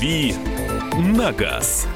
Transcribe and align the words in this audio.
«Дави 0.00 0.34
на 0.96 1.30
газ». 1.30 1.86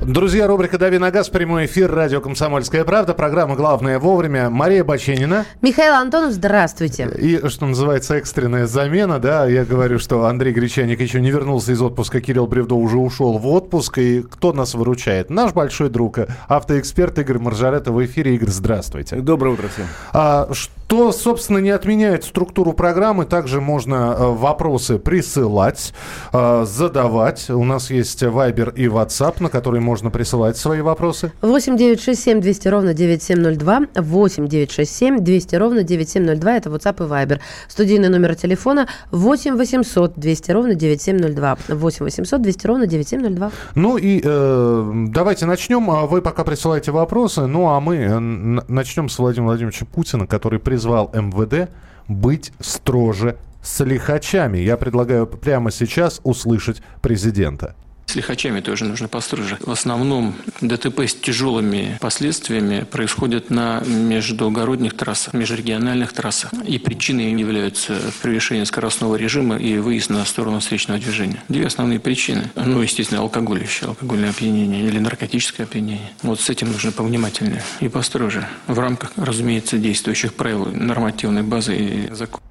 Друзья, 0.00 0.46
рубрика 0.46 0.78
«Дави 0.78 0.96
на 0.96 1.10
газ», 1.10 1.28
прямой 1.28 1.66
эфир, 1.66 1.90
радио 1.94 2.22
«Комсомольская 2.22 2.84
правда», 2.84 3.12
программа 3.12 3.56
«Главное 3.56 3.98
вовремя». 3.98 4.48
Мария 4.48 4.84
Баченина. 4.84 5.44
Михаил 5.60 5.94
Антонов, 5.94 6.32
здравствуйте. 6.32 7.10
И, 7.18 7.46
что 7.48 7.66
называется, 7.66 8.14
экстренная 8.14 8.66
замена, 8.66 9.18
да, 9.18 9.46
я 9.46 9.66
говорю, 9.66 9.98
что 9.98 10.24
Андрей 10.24 10.54
Гречаник 10.54 11.00
еще 11.00 11.20
не 11.20 11.30
вернулся 11.30 11.72
из 11.72 11.82
отпуска, 11.82 12.22
Кирилл 12.22 12.46
Бревдо 12.46 12.74
уже 12.74 12.96
ушел 12.96 13.36
в 13.38 13.46
отпуск, 13.46 13.98
и 13.98 14.22
кто 14.22 14.54
нас 14.54 14.74
выручает? 14.74 15.28
Наш 15.28 15.52
большой 15.52 15.90
друг, 15.90 16.20
автоэксперт 16.48 17.18
Игорь 17.18 17.38
Маржарета 17.38 17.92
в 17.92 18.02
эфире. 18.04 18.34
Игорь, 18.34 18.50
здравствуйте. 18.50 19.16
Доброе 19.16 19.54
утро 19.54 19.68
всем. 19.68 19.86
А, 20.12 20.48
что, 20.52 20.72
собственно, 21.12 21.58
не 21.58 21.70
отменяет 21.70 22.24
структуру 22.24 22.72
программы, 22.72 23.24
также 23.26 23.60
можно 23.60 24.16
э, 24.16 24.26
вопросы 24.32 24.98
присылать, 24.98 25.92
э, 26.32 26.64
задавать. 26.66 27.50
У 27.50 27.64
нас 27.64 27.90
есть 27.90 28.22
Viber 28.22 28.72
и 28.74 28.86
WhatsApp, 28.86 29.42
на 29.42 29.48
которые 29.48 29.80
можно 29.80 30.10
присылать 30.10 30.56
свои 30.56 30.80
вопросы. 30.80 31.32
8 31.42 31.76
9 31.76 32.00
6 32.00 32.22
7 32.22 32.40
200 32.40 32.68
ровно 32.68 32.94
9702. 32.94 33.80
8 33.96 34.48
9 34.48 34.70
6 34.70 34.96
7 34.96 35.18
200 35.18 35.56
ровно 35.56 35.82
9702. 35.82 36.56
Это 36.56 36.70
WhatsApp 36.70 37.04
и 37.04 37.08
Viber. 37.08 37.40
Студийный 37.68 38.08
номер 38.08 38.34
телефона 38.34 38.86
8 39.10 39.56
800 39.56 40.14
200 40.16 40.50
ровно 40.52 40.74
9702. 40.74 41.58
8 41.68 42.04
800 42.04 42.42
200 42.42 42.66
ровно 42.66 42.86
9702. 42.86 43.50
Ну 43.74 43.96
и 43.96 44.20
э, 44.24 44.92
давайте 45.08 45.46
начнем. 45.46 45.90
А 45.90 46.06
вы 46.06 46.22
пока 46.22 46.44
присылаете 46.44 46.92
вопросы. 46.92 47.46
Ну 47.46 47.68
а 47.68 47.80
мы 47.80 47.96
э, 47.96 48.18
начнем 48.18 49.08
с 49.08 49.18
Владимира 49.18 49.48
Владимировича 49.48 49.86
Путина, 49.86 50.26
который 50.26 50.58
призвал 50.58 50.83
МВД 51.12 51.70
быть 52.08 52.52
строже 52.60 53.36
с 53.62 53.82
лихачами. 53.84 54.58
Я 54.58 54.76
предлагаю 54.76 55.26
прямо 55.26 55.70
сейчас 55.70 56.20
услышать 56.22 56.82
президента. 57.00 57.74
С 58.14 58.16
лихачами 58.16 58.60
тоже 58.60 58.84
нужно 58.84 59.08
построже. 59.08 59.58
В 59.60 59.72
основном 59.72 60.36
ДТП 60.60 61.00
с 61.00 61.14
тяжелыми 61.14 61.98
последствиями 62.00 62.86
происходят 62.88 63.50
на 63.50 63.80
междугородних 63.80 64.96
трассах, 64.96 65.34
межрегиональных 65.34 66.12
трассах. 66.12 66.52
И 66.64 66.78
причиной 66.78 67.32
являются 67.32 68.00
превышение 68.22 68.66
скоростного 68.66 69.16
режима 69.16 69.56
и 69.56 69.78
выезд 69.78 70.10
на 70.10 70.24
сторону 70.26 70.60
встречного 70.60 71.00
движения. 71.00 71.42
Две 71.48 71.66
основные 71.66 71.98
причины. 71.98 72.52
Ну, 72.54 72.82
естественно, 72.82 73.20
алкоголь 73.20 73.64
еще, 73.64 73.86
алкогольное 73.86 74.30
опьянение 74.30 74.86
или 74.86 75.00
наркотическое 75.00 75.66
опьянение. 75.66 76.12
Вот 76.22 76.40
с 76.40 76.48
этим 76.48 76.70
нужно 76.70 76.92
повнимательнее 76.92 77.64
и 77.80 77.88
построже. 77.88 78.46
В 78.68 78.78
рамках, 78.78 79.10
разумеется, 79.16 79.76
действующих 79.76 80.34
правил 80.34 80.66
нормативной 80.66 81.42
базы 81.42 81.76
и 81.76 82.14
закона 82.14 82.44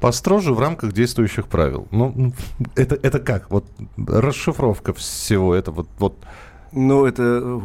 построже 0.00 0.52
в 0.52 0.60
рамках 0.60 0.92
действующих 0.92 1.46
правил. 1.46 1.86
Ну, 1.90 2.32
это, 2.74 2.98
это 3.02 3.18
как? 3.18 3.50
Вот 3.50 3.64
расшифровка 3.96 4.92
всего 4.94 5.54
этого. 5.54 5.76
Вот, 5.76 5.88
вот. 5.98 6.14
Ну, 6.72 7.06
это... 7.06 7.60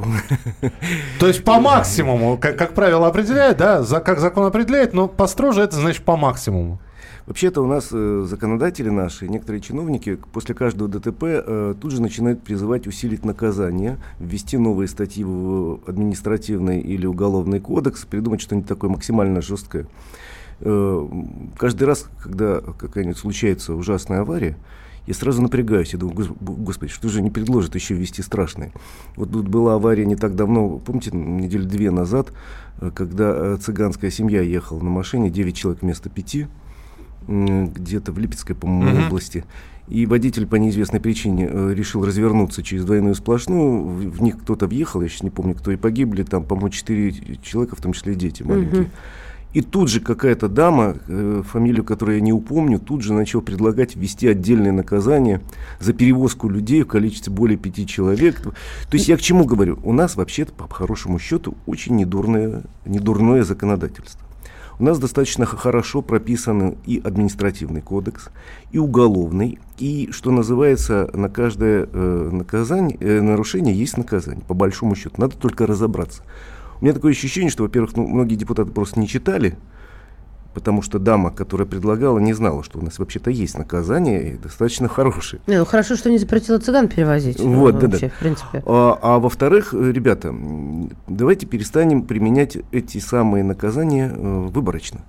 То 1.20 1.28
есть 1.28 1.44
по 1.44 1.60
максимуму, 1.60 2.38
как, 2.38 2.58
как 2.58 2.74
правило 2.74 3.08
определяет, 3.08 3.58
да, 3.58 3.84
за, 3.84 4.00
как 4.00 4.20
закон 4.20 4.46
определяет, 4.46 4.94
но 4.94 5.08
построже 5.08 5.62
это 5.62 5.76
значит 5.76 6.04
по 6.04 6.16
максимуму. 6.16 6.80
Вообще-то 7.28 7.62
у 7.62 7.68
нас 7.68 7.90
э, 7.92 8.26
законодатели 8.28 8.90
наши, 8.90 9.28
некоторые 9.28 9.62
чиновники 9.62 10.18
после 10.34 10.56
каждого 10.56 10.90
ДТП 10.90 11.24
э, 11.24 11.76
тут 11.80 11.92
же 11.92 12.02
начинают 12.02 12.44
призывать 12.44 12.88
усилить 12.88 13.24
наказание, 13.24 14.00
ввести 14.20 14.58
новые 14.58 14.88
статьи 14.88 15.24
в 15.24 15.82
административный 15.88 16.82
или 16.82 17.06
уголовный 17.06 17.60
кодекс, 17.60 18.06
придумать 18.06 18.42
что-нибудь 18.42 18.68
такое 18.68 18.90
максимально 18.90 19.42
жесткое. 19.42 19.86
Э, 20.62 21.08
каждый 21.58 21.84
раз, 21.84 22.08
когда 22.22 22.62
какая-нибудь 22.62 23.18
случается 23.18 23.74
ужасная 23.74 24.22
авария, 24.22 24.58
я 25.08 25.14
сразу 25.16 25.42
напрягаюсь. 25.42 25.94
Я 25.94 26.00
думаю, 26.00 26.36
господи, 26.40 26.92
что 26.92 27.10
же 27.10 27.22
не 27.22 27.32
предложат 27.32 27.74
еще 27.74 27.96
ввести 27.96 28.22
страшное? 28.22 28.72
Вот 29.16 29.32
тут 29.32 29.48
была 29.48 29.76
авария 29.76 30.06
не 30.06 30.16
так 30.16 30.36
давно, 30.36 30.78
помните, 30.78 31.10
неделю 31.12 31.66
две 31.66 31.90
назад, 31.90 32.32
э, 32.80 32.92
когда 32.94 33.34
э, 33.36 33.58
цыганская 33.60 34.12
семья 34.12 34.42
ехала 34.42 34.82
на 34.82 34.90
машине, 34.90 35.30
9 35.30 35.56
человек 35.56 35.82
вместо 35.82 36.10
5, 36.10 36.48
где-то 37.28 38.12
в 38.12 38.20
Липецкой, 38.20 38.56
по-моему, 38.56 38.98
mm-hmm. 38.98 39.08
области. 39.08 39.46
И 39.88 40.06
водитель 40.06 40.48
по 40.48 40.56
неизвестной 40.56 41.00
причине 41.00 41.48
решил 41.74 42.06
развернуться 42.06 42.64
через 42.64 42.86
двойную 42.86 43.14
сплошную. 43.14 43.84
В, 43.84 44.22
них 44.22 44.40
кто-то 44.40 44.66
въехал, 44.66 45.02
я 45.02 45.10
сейчас 45.10 45.24
не 45.24 45.30
помню, 45.30 45.54
кто 45.54 45.72
и 45.72 45.76
погибли. 45.76 46.24
Там, 46.24 46.44
по-моему, 46.44 46.70
4 46.70 47.38
человека, 47.44 47.76
в 47.76 47.82
том 47.82 47.94
числе 47.94 48.16
дети 48.16 48.42
маленькие. 48.42 48.84
Mm-hmm. 48.84 48.90
И 49.54 49.62
тут 49.62 49.90
же 49.90 50.00
какая-то 50.00 50.48
дама, 50.48 50.96
э, 51.08 51.44
фамилию 51.46 51.84
которой 51.84 52.16
я 52.18 52.22
не 52.22 52.32
упомню, 52.32 52.80
тут 52.80 53.02
же 53.02 53.14
начала 53.14 53.42
предлагать 53.42 53.96
ввести 53.96 54.28
отдельное 54.28 54.72
наказание 54.72 55.42
за 55.80 55.94
перевозку 55.94 56.48
людей 56.48 56.84
в 56.84 56.88
количестве 56.88 57.34
более 57.34 57.58
пяти 57.58 57.86
человек. 57.86 58.42
То 58.42 58.54
есть 58.94 59.10
я 59.10 59.18
к 59.18 59.22
чему 59.22 59.46
говорю? 59.46 59.80
У 59.84 59.92
нас 59.92 60.16
вообще-то, 60.16 60.54
по 60.54 60.74
хорошему 60.74 61.20
счету, 61.20 61.56
очень 61.66 61.96
недурное, 61.98 62.64
недурное 62.86 63.44
законодательство. 63.44 64.22
У 64.80 64.84
нас 64.84 64.98
достаточно 64.98 65.46
хорошо 65.46 66.02
прописан 66.02 66.76
и 66.88 67.00
административный 67.04 67.82
кодекс, 67.82 68.30
и 68.72 68.80
уголовный, 68.80 69.60
и, 69.78 70.10
что 70.12 70.32
называется, 70.32 71.08
на 71.14 71.30
каждое 71.30 71.88
э, 71.92 72.30
наказание, 72.32 72.98
э, 73.00 73.22
нарушение 73.22 73.76
есть 73.76 73.98
наказание, 73.98 74.44
по 74.48 74.56
большому 74.56 74.96
счету. 74.96 75.16
Надо 75.18 75.38
только 75.38 75.68
разобраться. 75.68 76.24
У 76.82 76.86
меня 76.86 76.96
такое 76.96 77.12
ощущение, 77.12 77.52
что, 77.52 77.64
во-первых, 77.64 77.96
ну, 77.96 78.08
многие 78.08 78.34
депутаты 78.34 78.72
просто 78.72 79.00
не 79.00 79.08
читали, 79.08 79.56
потому 80.56 80.82
что 80.82 80.98
дама, 80.98 81.30
которая 81.30 81.68
предлагала, 81.68 82.18
не 82.18 82.34
знала, 82.34 82.64
что 82.64 82.80
у 82.80 82.82
нас 82.82 82.98
вообще-то 82.98 83.30
есть 83.30 83.56
наказание, 83.56 84.34
и 84.34 84.38
достаточно 84.38 84.88
хорошее. 84.88 85.44
Не, 85.46 85.60
ну 85.60 85.66
хорошо, 85.66 85.96
что 85.96 86.10
не 86.10 86.18
запретила 86.18 86.58
цыган 86.58 86.88
перевозить. 86.88 87.40
Вот, 87.40 87.78
да, 87.78 87.88
вообще, 87.88 88.08
да. 88.08 88.16
В 88.16 88.20
принципе. 88.20 88.64
А, 88.66 88.98
а 89.00 89.20
во-вторых, 89.20 89.74
ребята, 89.74 90.34
давайте 91.08 91.46
перестанем 91.46 92.02
применять 92.02 92.58
эти 92.72 92.98
самые 92.98 93.44
наказания 93.44 94.12
э, 94.12 94.48
выборочно. 94.52 95.02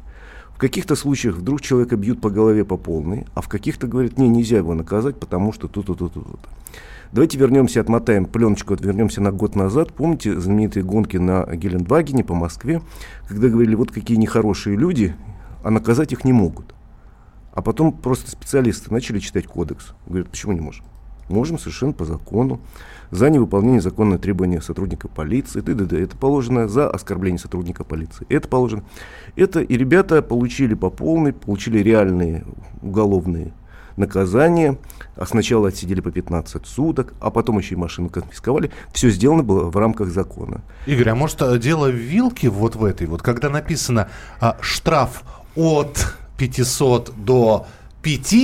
В 0.55 0.59
каких-то 0.59 0.95
случаях 0.95 1.37
вдруг 1.37 1.63
человека 1.63 1.97
бьют 1.97 2.21
по 2.21 2.29
голове 2.29 2.67
по 2.67 2.77
полной, 2.77 3.25
а 3.35 3.41
в 3.41 3.49
каких-то 3.49 3.87
говорят, 3.87 4.19
не, 4.19 4.29
нельзя 4.29 4.59
его 4.59 4.75
наказать, 4.75 5.17
потому 5.17 5.55
что 5.55 5.69
тут-то, 5.69 5.95
тут-то, 5.95 6.21
тут-то. 6.21 6.49
Давайте 7.13 7.37
вернемся, 7.37 7.83
отмотаем 7.83 8.25
пленочку, 8.25 8.75
вернемся 8.75 9.21
на 9.21 9.33
год 9.33 9.55
назад. 9.55 9.93
Помните 9.93 10.41
знаменитые 10.41 10.83
гонки 10.83 11.19
на 11.19 11.45
Гелендвагене 11.45 12.25
по 12.25 12.33
Москве, 12.33 12.81
когда 13.29 13.49
говорили, 13.49 13.75
вот 13.75 13.91
какие 13.91 14.17
нехорошие 14.17 14.79
люди, 14.79 15.15
а 15.63 15.71
наказать 15.71 16.13
их 16.13 16.25
не 16.25 16.33
могут. 16.33 16.75
А 17.53 17.61
потом 17.61 17.93
просто 17.93 18.31
специалисты 18.31 18.91
начали 18.91 19.19
читать 19.19 19.47
кодекс. 19.47 19.93
Говорят, 20.07 20.31
почему 20.31 20.53
не 20.53 20.63
можем? 20.63 20.87
Можем 21.29 21.59
совершенно 21.59 21.93
по 21.93 22.07
закону. 22.07 22.63
За 23.11 23.29
невыполнение 23.29 23.83
законного 23.83 24.19
требования 24.19 24.63
сотрудника 24.63 25.09
полиции. 25.09 25.61
Т 25.61 25.73
-д 25.73 25.87
-д. 25.87 26.03
Это 26.03 26.17
положено 26.17 26.67
за 26.67 26.89
оскорбление 26.89 27.39
сотрудника 27.39 27.85
полиции. 27.85 28.27
Это 28.31 28.49
положено. 28.49 28.85
Это 29.37 29.61
и 29.61 29.77
ребята 29.77 30.23
получили 30.23 30.73
по 30.73 30.89
полной, 30.89 31.35
получили 31.35 31.81
реальные 31.81 32.47
уголовные 32.81 33.53
наказание. 33.97 34.79
А 35.17 35.27
сначала 35.27 35.69
отсидели 35.69 36.01
по 36.01 36.11
15 36.11 36.67
суток, 36.67 37.13
а 37.21 37.31
потом 37.31 37.59
еще 37.59 37.75
и 37.75 37.79
машину 37.79 38.09
конфисковали. 38.09 38.71
Все 38.93 39.11
сделано 39.11 39.43
было 39.43 39.65
в 39.65 39.77
рамках 39.77 40.09
закона. 40.09 40.63
Игорь, 40.87 41.11
а 41.11 41.15
может 41.15 41.43
э, 41.43 41.59
дело 41.59 41.89
в 41.89 41.95
вилке 41.95 42.49
вот 42.49 42.77
в 42.77 42.85
этой? 42.85 43.07
Вот 43.07 43.23
когда 43.23 43.51
написано 43.51 44.09
а, 44.41 44.57
штраф 44.61 45.23
от 45.55 46.15
500 46.39 47.13
до 47.17 47.67
5, 48.03 48.35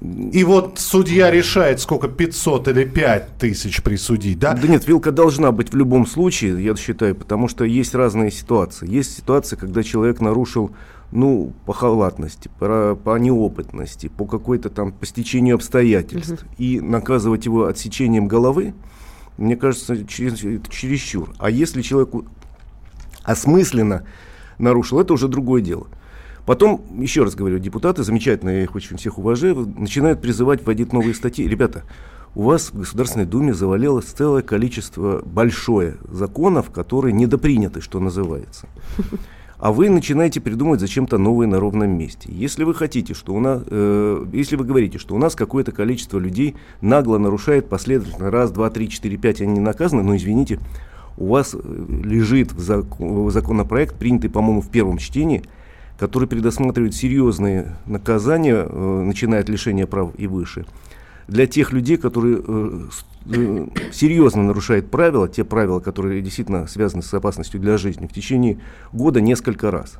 и 0.00 0.44
вот 0.44 0.78
судья 0.78 1.30
решает, 1.30 1.80
сколько 1.80 2.08
500 2.08 2.68
или 2.68 2.84
5 2.84 3.38
тысяч 3.38 3.82
присудить, 3.82 4.38
да? 4.38 4.52
Да 4.52 4.68
нет, 4.68 4.86
вилка 4.86 5.10
должна 5.10 5.52
быть 5.52 5.72
в 5.72 5.76
любом 5.76 6.06
случае, 6.06 6.62
я 6.62 6.76
считаю, 6.76 7.14
потому 7.14 7.48
что 7.48 7.64
есть 7.64 7.94
разные 7.94 8.30
ситуации. 8.30 8.90
Есть 8.90 9.16
ситуация, 9.16 9.56
когда 9.56 9.82
человек 9.82 10.20
нарушил 10.20 10.72
ну, 11.12 11.52
по 11.64 11.72
халатности, 11.72 12.50
по, 12.58 12.96
по 12.96 13.18
неопытности, 13.18 14.08
по 14.08 14.26
какой-то 14.26 14.70
там, 14.70 14.92
по 14.92 15.06
стечению 15.06 15.56
обстоятельств, 15.56 16.42
угу. 16.42 16.54
и 16.58 16.80
наказывать 16.80 17.46
его 17.46 17.66
отсечением 17.66 18.28
головы, 18.28 18.74
мне 19.36 19.56
кажется, 19.56 20.04
через, 20.06 20.38
чересчур. 20.68 21.32
А 21.38 21.50
если 21.50 21.82
человеку 21.82 22.24
осмысленно 23.22 24.04
нарушил, 24.58 25.00
это 25.00 25.12
уже 25.12 25.28
другое 25.28 25.62
дело. 25.62 25.86
Потом, 26.44 26.84
еще 27.00 27.24
раз 27.24 27.34
говорю, 27.34 27.58
депутаты, 27.58 28.04
замечательно, 28.04 28.50
я 28.50 28.62
их 28.62 28.74
очень 28.74 28.96
всех 28.96 29.18
уважаю, 29.18 29.72
начинают 29.76 30.20
призывать 30.20 30.64
вводить 30.64 30.92
новые 30.92 31.14
статьи. 31.14 31.46
Ребята, 31.46 31.82
у 32.36 32.42
вас 32.42 32.70
в 32.70 32.78
Государственной 32.78 33.26
Думе 33.26 33.52
завалилось 33.52 34.04
целое 34.06 34.42
количество 34.42 35.22
большое 35.24 35.96
законов, 36.08 36.70
которые 36.70 37.12
недоприняты, 37.12 37.80
что 37.80 37.98
называется 37.98 38.68
а 39.58 39.72
вы 39.72 39.88
начинаете 39.88 40.40
придумывать 40.40 40.80
зачем-то 40.80 41.18
новые 41.18 41.48
на 41.48 41.58
ровном 41.58 41.90
месте. 41.90 42.28
Если 42.30 42.64
вы 42.64 42.74
хотите, 42.74 43.14
что 43.14 43.34
у 43.34 43.40
нас, 43.40 43.62
э, 43.66 44.26
если 44.32 44.56
вы 44.56 44.64
говорите, 44.64 44.98
что 44.98 45.14
у 45.14 45.18
нас 45.18 45.34
какое-то 45.34 45.72
количество 45.72 46.18
людей 46.18 46.56
нагло 46.80 47.18
нарушает 47.18 47.68
последовательно 47.68 48.30
раз, 48.30 48.50
два, 48.50 48.70
три, 48.70 48.88
четыре, 48.88 49.16
пять, 49.16 49.40
они 49.40 49.54
не 49.54 49.60
наказаны, 49.60 50.02
но 50.02 50.16
извините, 50.16 50.58
у 51.16 51.28
вас 51.28 51.54
э, 51.54 51.86
лежит 52.04 52.52
в, 52.52 52.60
зак 52.60 52.98
в 52.98 53.30
законопроект, 53.30 53.96
принятый, 53.96 54.28
по-моему, 54.28 54.60
в 54.60 54.68
первом 54.68 54.98
чтении, 54.98 55.42
который 55.98 56.28
предусматривает 56.28 56.94
серьезные 56.94 57.76
наказания, 57.86 58.66
э, 58.68 59.02
начиная 59.02 59.40
от 59.40 59.48
лишения 59.48 59.86
прав 59.86 60.10
и 60.18 60.26
выше, 60.26 60.66
для 61.28 61.46
тех 61.46 61.72
людей, 61.72 61.96
которые 61.96 62.40
э, 62.46 62.88
э, 63.26 63.66
серьезно 63.92 64.42
нарушают 64.42 64.90
правила, 64.90 65.28
те 65.28 65.44
правила, 65.44 65.80
которые 65.80 66.22
действительно 66.22 66.66
связаны 66.66 67.02
с 67.02 67.12
опасностью 67.12 67.60
для 67.60 67.76
жизни, 67.76 68.06
в 68.06 68.12
течение 68.12 68.60
года 68.92 69.20
несколько 69.20 69.70
раз. 69.70 69.98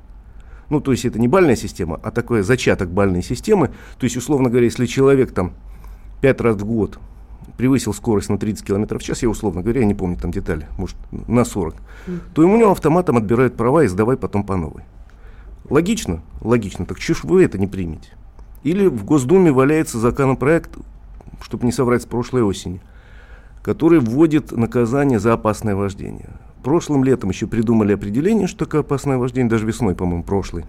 Ну, 0.69 0.81
то 0.81 0.93
есть 0.93 1.05
это 1.05 1.19
не 1.19 1.29
бальная 1.29 1.57
система, 1.57 2.01
а 2.03 2.11
такой 2.11 2.43
зачаток 2.43 2.91
бальной 2.91 3.23
системы. 3.23 3.69
То 3.99 4.05
есть, 4.05 4.17
условно 4.17 4.49
говоря, 4.49 4.65
если 4.65 4.87
человек 4.87 5.33
там 5.33 5.53
пять 6.21 6.41
раз 6.41 6.57
в 6.57 6.65
год 6.65 6.99
превысил 7.57 7.95
скорость 7.95 8.29
на 8.29 8.39
30 8.39 8.65
км 8.67 8.99
в 8.99 9.03
час, 9.03 9.23
я 9.23 9.29
условно 9.29 9.63
говоря, 9.63 9.81
я 9.81 9.87
не 9.87 9.95
помню 9.95 10.17
там 10.17 10.31
детали, 10.31 10.67
может 10.77 10.97
на 11.11 11.45
40, 11.45 11.75
mm. 11.75 12.19
то 12.35 12.43
ему 12.43 12.71
автоматом 12.71 13.17
отбирают 13.17 13.57
права 13.57 13.85
и 13.85 13.89
сдавай 13.89 14.17
потом 14.17 14.45
по 14.45 14.57
новой. 14.57 14.83
Логично? 15.71 16.23
Логично. 16.41 16.85
Так 16.85 16.99
чего 16.99 17.17
ж 17.17 17.25
вы 17.25 17.45
это 17.45 17.59
не 17.59 17.67
примете? 17.67 18.11
Или 18.63 18.87
в 18.87 19.05
Госдуме 19.05 19.53
валяется 19.53 19.99
законопроект, 19.99 20.71
чтобы 21.43 21.67
не 21.67 21.73
соврать 21.73 22.03
с 22.03 22.07
прошлой 22.07 22.43
осени, 22.43 22.81
который 23.63 24.01
вводит 24.01 24.53
наказание 24.53 25.19
за 25.19 25.33
опасное 25.33 25.75
вождение. 25.75 26.31
Прошлым 26.63 27.05
летом 27.05 27.31
еще 27.31 27.47
придумали 27.47 27.93
определение, 27.93 28.47
что 28.47 28.65
такое 28.65 28.81
опасное 28.81 29.19
вождение, 29.19 29.51
даже 29.51 29.67
весной, 29.67 29.95
по-моему, 29.95 30.25
прошлой. 30.25 30.65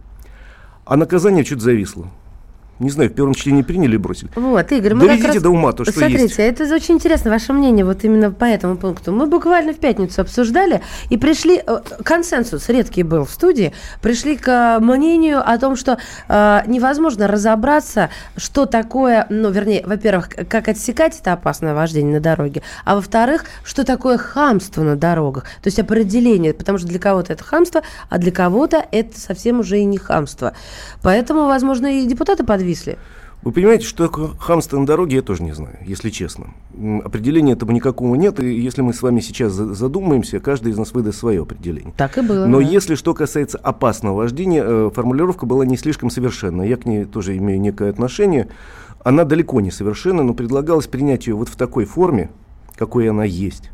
А 0.85 0.95
наказание 0.95 1.43
чуть 1.43 1.61
зависло 1.61 2.07
не 2.79 2.91
знаю, 2.91 3.09
в 3.09 3.13
первом 3.13 3.33
чтении 3.33 3.63
приняли 3.63 3.95
и 3.95 3.97
бросили. 3.97 4.29
Вот, 4.35 4.71
Игорь, 4.71 4.93
мы 4.93 5.01
Доведите 5.01 5.27
раз... 5.27 5.41
до 5.41 5.49
ума 5.49 5.71
то, 5.73 5.83
что 5.83 5.93
Смотрите, 5.93 6.23
есть. 6.23 6.39
это 6.39 6.63
очень 6.73 6.95
интересно, 6.95 7.31
ваше 7.31 7.53
мнение 7.53 7.83
вот 7.83 8.03
именно 8.03 8.31
по 8.31 8.45
этому 8.45 8.77
пункту. 8.77 9.11
Мы 9.11 9.25
буквально 9.25 9.73
в 9.73 9.77
пятницу 9.77 10.21
обсуждали 10.21 10.81
и 11.09 11.17
пришли, 11.17 11.61
э, 11.65 11.79
консенсус 12.03 12.69
редкий 12.69 13.03
был 13.03 13.25
в 13.25 13.31
студии, 13.31 13.73
пришли 14.01 14.37
к 14.37 14.77
мнению 14.79 15.41
о 15.43 15.57
том, 15.57 15.75
что 15.75 15.97
э, 16.27 16.61
невозможно 16.67 17.27
разобраться, 17.27 18.09
что 18.35 18.65
такое, 18.65 19.25
ну, 19.29 19.49
вернее, 19.49 19.83
во-первых, 19.85 20.29
как 20.47 20.67
отсекать 20.67 21.19
это 21.19 21.33
опасное 21.33 21.73
вождение 21.73 22.13
на 22.13 22.19
дороге, 22.19 22.61
а 22.85 22.95
во-вторых, 22.95 23.45
что 23.63 23.85
такое 23.85 24.17
хамство 24.17 24.83
на 24.83 24.95
дорогах, 24.95 25.45
то 25.63 25.67
есть 25.67 25.79
определение, 25.79 26.53
потому 26.53 26.77
что 26.77 26.87
для 26.87 26.99
кого-то 26.99 27.33
это 27.33 27.43
хамство, 27.43 27.81
а 28.09 28.17
для 28.19 28.31
кого-то 28.31 28.85
это 28.91 29.19
совсем 29.19 29.61
уже 29.61 29.79
и 29.79 29.83
не 29.83 29.97
хамство. 29.97 30.53
Поэтому, 31.01 31.45
возможно, 31.45 31.87
и 31.87 32.05
депутаты 32.05 32.43
подвинули 32.43 32.66
подвисли. 32.67 32.97
Вы 33.43 33.51
понимаете, 33.51 33.85
что 33.85 34.07
такое 34.07 34.29
хамство 34.39 34.79
на 34.79 34.85
дороге, 34.85 35.17
я 35.17 35.21
тоже 35.21 35.43
не 35.43 35.53
знаю, 35.53 35.77
если 35.85 36.09
честно. 36.09 36.55
Определения 37.05 37.53
этого 37.53 37.71
никакого 37.71 38.15
нет, 38.15 38.39
и 38.39 38.51
если 38.59 38.81
мы 38.81 38.93
с 38.93 39.01
вами 39.03 39.19
сейчас 39.19 39.53
задумаемся, 39.53 40.39
каждый 40.39 40.71
из 40.71 40.77
нас 40.77 40.91
выдаст 40.91 41.19
свое 41.19 41.43
определение. 41.43 41.93
Так 41.95 42.17
и 42.17 42.21
было. 42.21 42.47
Но 42.47 42.59
да. 42.59 42.65
если 42.65 42.95
что 42.95 43.13
касается 43.13 43.59
опасного 43.59 44.17
вождения, 44.17 44.63
э, 44.65 44.89
формулировка 44.93 45.45
была 45.45 45.65
не 45.65 45.77
слишком 45.77 46.09
совершенна. 46.09 46.63
Я 46.63 46.77
к 46.77 46.85
ней 46.85 47.05
тоже 47.05 47.37
имею 47.37 47.61
некое 47.61 47.91
отношение. 47.91 48.47
Она 49.03 49.23
далеко 49.23 49.61
не 49.61 49.71
совершенна, 49.71 50.23
но 50.23 50.33
предлагалось 50.33 50.87
принять 50.87 51.27
ее 51.27 51.35
вот 51.35 51.47
в 51.47 51.55
такой 51.55 51.85
форме, 51.85 52.31
какой 52.75 53.07
она 53.07 53.23
есть 53.23 53.69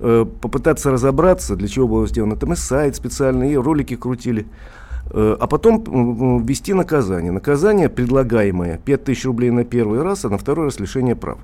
э, 0.00 0.26
попытаться 0.40 0.90
разобраться, 0.90 1.56
для 1.56 1.66
чего 1.66 1.88
было 1.88 2.06
сделано. 2.06 2.36
Там 2.36 2.52
и 2.52 2.56
сайт 2.56 2.94
специальный, 2.94 3.52
и 3.54 3.56
ролики 3.56 3.96
крутили. 3.96 4.46
Э, 5.10 5.36
а 5.38 5.46
потом 5.46 6.42
ввести 6.42 6.74
наказание. 6.74 7.32
Наказание 7.32 7.88
предлагаемое 7.88 8.78
5000 8.84 9.24
рублей 9.24 9.50
на 9.50 9.64
первый 9.64 10.02
раз, 10.02 10.24
а 10.24 10.28
на 10.28 10.38
второй 10.38 10.66
раз 10.66 10.80
лишение 10.80 11.16
прав. 11.16 11.38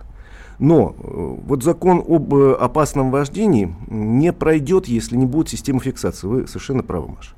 Но 0.59 0.95
э, 0.99 1.37
вот 1.47 1.63
закон 1.63 2.05
об 2.07 2.35
э, 2.35 2.55
опасном 2.55 3.11
вождении 3.11 3.75
не 3.89 4.33
пройдет, 4.33 4.87
если 4.87 5.17
не 5.17 5.27
будет 5.27 5.49
системы 5.49 5.81
фиксации. 5.81 6.27
Вы 6.27 6.47
совершенно 6.47 6.83
правы, 6.83 7.09
Маша. 7.09 7.33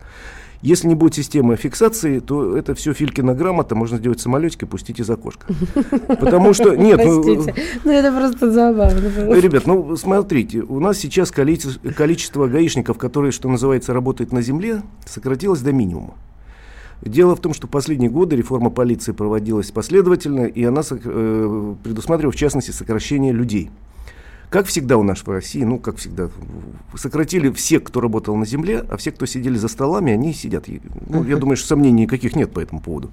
Если 0.62 0.88
не 0.88 0.94
будет 0.94 1.14
системы 1.14 1.56
фиксации, 1.56 2.18
то 2.18 2.56
это 2.56 2.74
все 2.74 2.92
Филькина 2.92 3.34
грамота 3.34 3.74
можно 3.74 3.98
сделать 3.98 4.20
самолетик 4.20 4.62
и 4.62 4.66
пустить 4.66 5.00
из 5.00 5.08
окошка. 5.10 5.46
Потому 6.08 6.54
что, 6.54 6.74
нет, 6.76 7.00
ну, 7.04 7.46
ну 7.84 7.90
это 7.90 8.16
просто 8.16 8.50
забавно. 8.50 9.34
Ребят, 9.34 9.66
ну 9.66 9.96
смотрите, 9.96 10.60
у 10.60 10.80
нас 10.80 10.98
сейчас 10.98 11.30
количество, 11.30 12.46
гаишников, 12.46 12.98
которые, 12.98 13.32
что 13.32 13.48
называется, 13.48 13.92
работают 13.92 14.32
на 14.32 14.42
земле, 14.42 14.82
сократилось 15.04 15.60
до 15.60 15.72
минимума. 15.72 16.14
Дело 17.02 17.36
в 17.36 17.40
том, 17.40 17.52
что 17.52 17.66
в 17.66 17.70
последние 17.70 18.10
годы 18.10 18.36
реформа 18.36 18.70
полиции 18.70 19.12
проводилась 19.12 19.70
последовательно, 19.70 20.46
и 20.46 20.64
она 20.64 20.80
э, 20.90 21.74
предусматривала, 21.84 22.32
в 22.32 22.36
частности, 22.36 22.70
сокращение 22.70 23.32
людей. 23.32 23.70
Как 24.50 24.66
всегда 24.66 24.96
у 24.96 25.02
нас 25.02 25.20
в 25.20 25.28
России, 25.28 25.64
ну, 25.64 25.78
как 25.78 25.96
всегда, 25.96 26.28
сократили 26.94 27.50
всех, 27.50 27.82
кто 27.82 28.00
работал 28.00 28.36
на 28.36 28.46
земле, 28.46 28.84
а 28.88 28.96
все, 28.96 29.10
кто 29.10 29.26
сидели 29.26 29.56
за 29.56 29.66
столами, 29.66 30.12
они 30.12 30.32
сидят. 30.32 30.66
Ну, 31.08 31.24
я 31.24 31.36
думаю, 31.36 31.56
что 31.56 31.66
сомнений 31.66 32.02
никаких 32.02 32.36
нет 32.36 32.52
по 32.52 32.60
этому 32.60 32.80
поводу. 32.80 33.10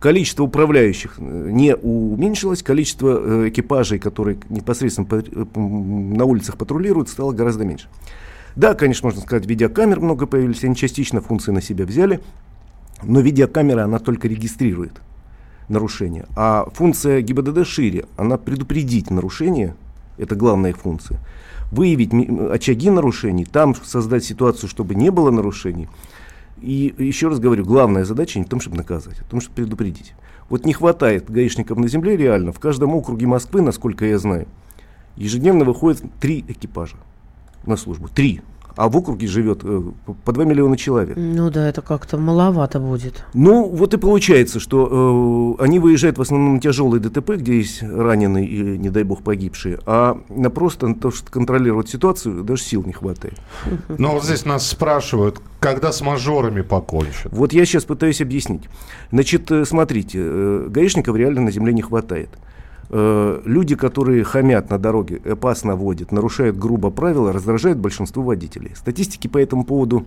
Количество 0.00 0.42
управляющих 0.42 1.14
э, 1.18 1.48
не 1.50 1.76
уменьшилось, 1.76 2.64
количество 2.64 3.44
э, 3.44 3.48
экипажей, 3.50 4.00
которые 4.00 4.38
непосредственно 4.48 5.22
на 5.54 6.24
улицах 6.24 6.56
патрулируют, 6.56 7.08
стало 7.08 7.32
гораздо 7.32 7.64
меньше. 7.64 7.86
Да, 8.56 8.74
конечно, 8.74 9.06
можно 9.06 9.22
сказать, 9.22 9.46
видеокамер 9.46 10.00
много 10.00 10.26
появились, 10.26 10.64
они 10.64 10.74
частично 10.74 11.20
функции 11.20 11.52
на 11.52 11.62
себя 11.62 11.86
взяли, 11.86 12.20
но 13.04 13.20
видеокамера, 13.20 13.84
она 13.84 14.00
только 14.00 14.26
регистрирует 14.26 15.00
нарушение. 15.68 16.26
А 16.36 16.68
функция 16.74 17.20
ГИБДД 17.22 17.66
шире, 17.66 18.04
она 18.16 18.36
предупредить 18.36 19.10
нарушение, 19.10 19.76
это 20.18 20.34
главная 20.34 20.70
их 20.70 20.78
функция. 20.78 21.18
Выявить 21.70 22.12
очаги 22.50 22.90
нарушений, 22.90 23.44
там 23.44 23.74
создать 23.74 24.24
ситуацию, 24.24 24.68
чтобы 24.68 24.94
не 24.94 25.10
было 25.10 25.30
нарушений. 25.30 25.88
И 26.60 26.94
еще 26.98 27.28
раз 27.28 27.40
говорю, 27.40 27.64
главная 27.64 28.04
задача 28.04 28.38
не 28.38 28.44
в 28.44 28.48
том, 28.48 28.60
чтобы 28.60 28.76
наказать, 28.76 29.20
а 29.20 29.24
в 29.24 29.28
том, 29.28 29.40
чтобы 29.40 29.56
предупредить. 29.56 30.14
Вот 30.48 30.66
не 30.66 30.74
хватает 30.74 31.30
гаишников 31.30 31.78
на 31.78 31.88
земле 31.88 32.16
реально. 32.16 32.52
В 32.52 32.60
каждом 32.60 32.94
округе 32.94 33.26
Москвы, 33.26 33.62
насколько 33.62 34.04
я 34.04 34.18
знаю, 34.18 34.46
ежедневно 35.16 35.64
выходит 35.64 36.02
три 36.20 36.44
экипажа 36.46 36.96
на 37.64 37.76
службу. 37.76 38.08
Три 38.08 38.42
а 38.76 38.88
в 38.88 38.96
округе 38.96 39.26
живет 39.26 39.60
э, 39.62 39.82
по 40.24 40.32
2 40.32 40.44
миллиона 40.44 40.76
человек. 40.76 41.16
Ну 41.16 41.50
да, 41.50 41.68
это 41.68 41.82
как-то 41.82 42.18
маловато 42.18 42.78
будет. 42.80 43.24
Ну, 43.34 43.68
вот 43.68 43.94
и 43.94 43.96
получается, 43.96 44.60
что 44.60 45.56
э, 45.58 45.64
они 45.64 45.78
выезжают 45.78 46.18
в 46.18 46.22
основном 46.22 46.54
на 46.54 46.60
тяжелые 46.60 47.00
ДТП, 47.00 47.32
где 47.32 47.58
есть 47.58 47.82
раненые 47.82 48.46
и, 48.46 48.78
не 48.78 48.90
дай 48.90 49.02
бог, 49.02 49.22
погибшие, 49.22 49.78
а 49.86 50.20
на 50.28 50.50
просто 50.50 50.88
на 50.88 50.94
то, 50.94 51.10
что 51.10 51.30
контролировать 51.30 51.88
ситуацию, 51.88 52.44
даже 52.44 52.62
сил 52.62 52.82
не 52.84 52.92
хватает. 52.92 53.40
Ну, 53.88 54.12
вот 54.12 54.24
здесь 54.24 54.44
нас 54.44 54.66
спрашивают, 54.66 55.40
когда 55.60 55.92
с 55.92 56.00
мажорами 56.00 56.62
покончат? 56.62 57.32
Вот 57.32 57.52
я 57.52 57.64
сейчас 57.64 57.84
пытаюсь 57.84 58.20
объяснить. 58.20 58.64
Значит, 59.10 59.50
э, 59.50 59.64
смотрите, 59.64 60.18
э, 60.20 60.66
гаишников 60.68 61.16
реально 61.16 61.42
на 61.42 61.50
земле 61.50 61.72
не 61.72 61.82
хватает. 61.82 62.30
Э, 62.94 63.40
люди, 63.46 63.74
которые 63.74 64.22
хамят 64.22 64.68
на 64.68 64.78
дороге, 64.78 65.18
опасно 65.24 65.76
водят, 65.76 66.12
нарушают 66.12 66.58
грубо 66.58 66.90
правила, 66.90 67.32
раздражают 67.32 67.78
большинство 67.78 68.22
водителей. 68.22 68.76
Статистики 68.76 69.28
по 69.28 69.38
этому 69.38 69.64
поводу 69.64 70.04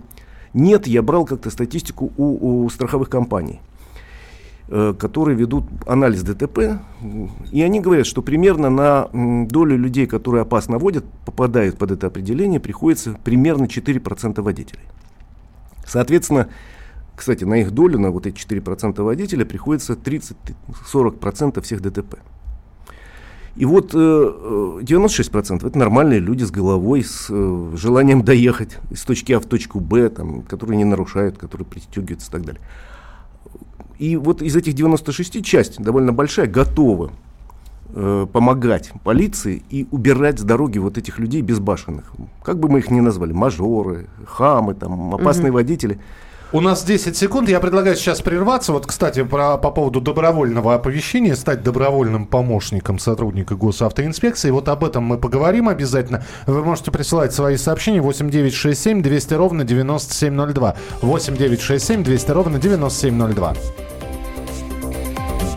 нет. 0.53 0.85
Я 0.85 1.01
брал 1.01 1.25
как-то 1.25 1.49
статистику 1.49 2.13
у, 2.15 2.65
у 2.65 2.69
страховых 2.69 3.09
компаний 3.09 3.59
э, 4.67 4.93
которые 4.99 5.35
ведут 5.35 5.65
анализ 5.87 6.21
ДТП, 6.21 6.79
и 7.51 7.63
они 7.63 7.79
говорят, 7.79 8.05
что 8.05 8.21
примерно 8.21 8.69
на 8.69 9.09
долю 9.47 9.77
людей, 9.77 10.05
которые 10.05 10.43
опасно 10.43 10.77
водят, 10.77 11.05
попадают 11.25 11.79
под 11.79 11.89
это 11.89 12.05
определение, 12.05 12.59
приходится 12.59 13.17
примерно 13.23 13.63
4% 13.63 14.41
водителей. 14.43 14.83
Соответственно, 15.87 16.49
кстати, 17.15 17.45
на 17.45 17.55
их 17.55 17.71
долю, 17.71 17.97
на 17.97 18.11
вот 18.11 18.27
эти 18.27 18.37
4% 18.37 19.01
водителей, 19.01 19.45
приходится 19.45 19.93
30-40% 19.93 21.61
всех 21.61 21.81
ДТП. 21.81 22.19
И 23.55 23.63
вот 23.63 23.91
э, 23.93 23.97
96% 23.97 25.63
э, 25.63 25.67
это 25.67 25.77
нормальные 25.77 26.19
люди 26.19 26.43
с 26.43 26.51
головой, 26.51 27.03
с 27.03 27.27
э, 27.29 27.71
желанием 27.75 28.23
доехать 28.23 28.77
из 28.91 29.03
точки 29.03 29.31
А 29.31 29.39
в 29.39 29.45
точку 29.45 29.79
Б, 29.79 30.09
там, 30.09 30.41
которые 30.41 30.77
не 30.77 30.83
нарушают, 30.83 31.37
которые 31.37 31.65
пристегиваются 31.65 32.29
и 32.29 32.31
так 32.31 32.45
далее. 32.45 32.61
И 33.97 34.17
вот 34.17 34.41
из 34.41 34.57
этих 34.57 34.73
96 34.73 35.43
часть 35.43 35.81
довольно 35.81 36.11
большая 36.11 36.47
готова 36.47 37.11
э, 37.93 38.27
помогать 38.31 38.91
полиции 39.05 39.63
и 39.69 39.87
убирать 39.89 40.39
с 40.39 40.43
дороги 40.43 40.79
вот 40.79 40.97
этих 40.97 41.17
людей 41.17 41.41
безбашенных. 41.41 42.11
Как 42.43 42.59
бы 42.59 42.67
мы 42.67 42.79
их 42.79 42.91
ни 42.91 42.99
назвали, 42.99 43.31
мажоры, 43.31 44.07
хамы, 44.25 44.73
там, 44.73 45.15
опасные 45.15 45.51
угу. 45.51 45.55
водители– 45.55 45.97
у 46.51 46.61
нас 46.61 46.83
10 46.83 47.17
секунд. 47.17 47.49
Я 47.49 47.59
предлагаю 47.59 47.95
сейчас 47.95 48.21
прерваться. 48.21 48.71
Вот, 48.71 48.85
кстати, 48.85 49.23
про, 49.23 49.57
по 49.57 49.71
поводу 49.71 50.01
добровольного 50.01 50.75
оповещения, 50.75 51.35
стать 51.35 51.63
добровольным 51.63 52.25
помощником 52.25 52.99
сотрудника 52.99 53.55
госавтоинспекции. 53.55 54.51
Вот 54.51 54.69
об 54.69 54.83
этом 54.83 55.03
мы 55.03 55.17
поговорим 55.17 55.69
обязательно. 55.69 56.23
Вы 56.45 56.63
можете 56.63 56.91
присылать 56.91 57.33
свои 57.33 57.57
сообщения 57.57 58.01
8967 58.01 59.01
200 59.01 59.33
ровно 59.33 59.63
9702. 59.63 60.75
8967 61.01 62.03
200 62.03 62.31
ровно 62.31 62.59
9702. 62.59 63.53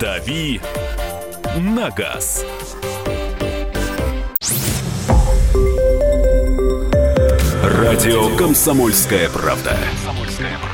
Дави 0.01 0.61
на 1.57 1.91
газ. 1.91 2.45
Радио 7.63 8.37
«Комсомольская 8.37 9.29
правда». 9.29 9.77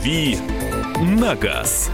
«Дави 0.00 0.38
на 1.02 1.34
газ». 1.34 1.90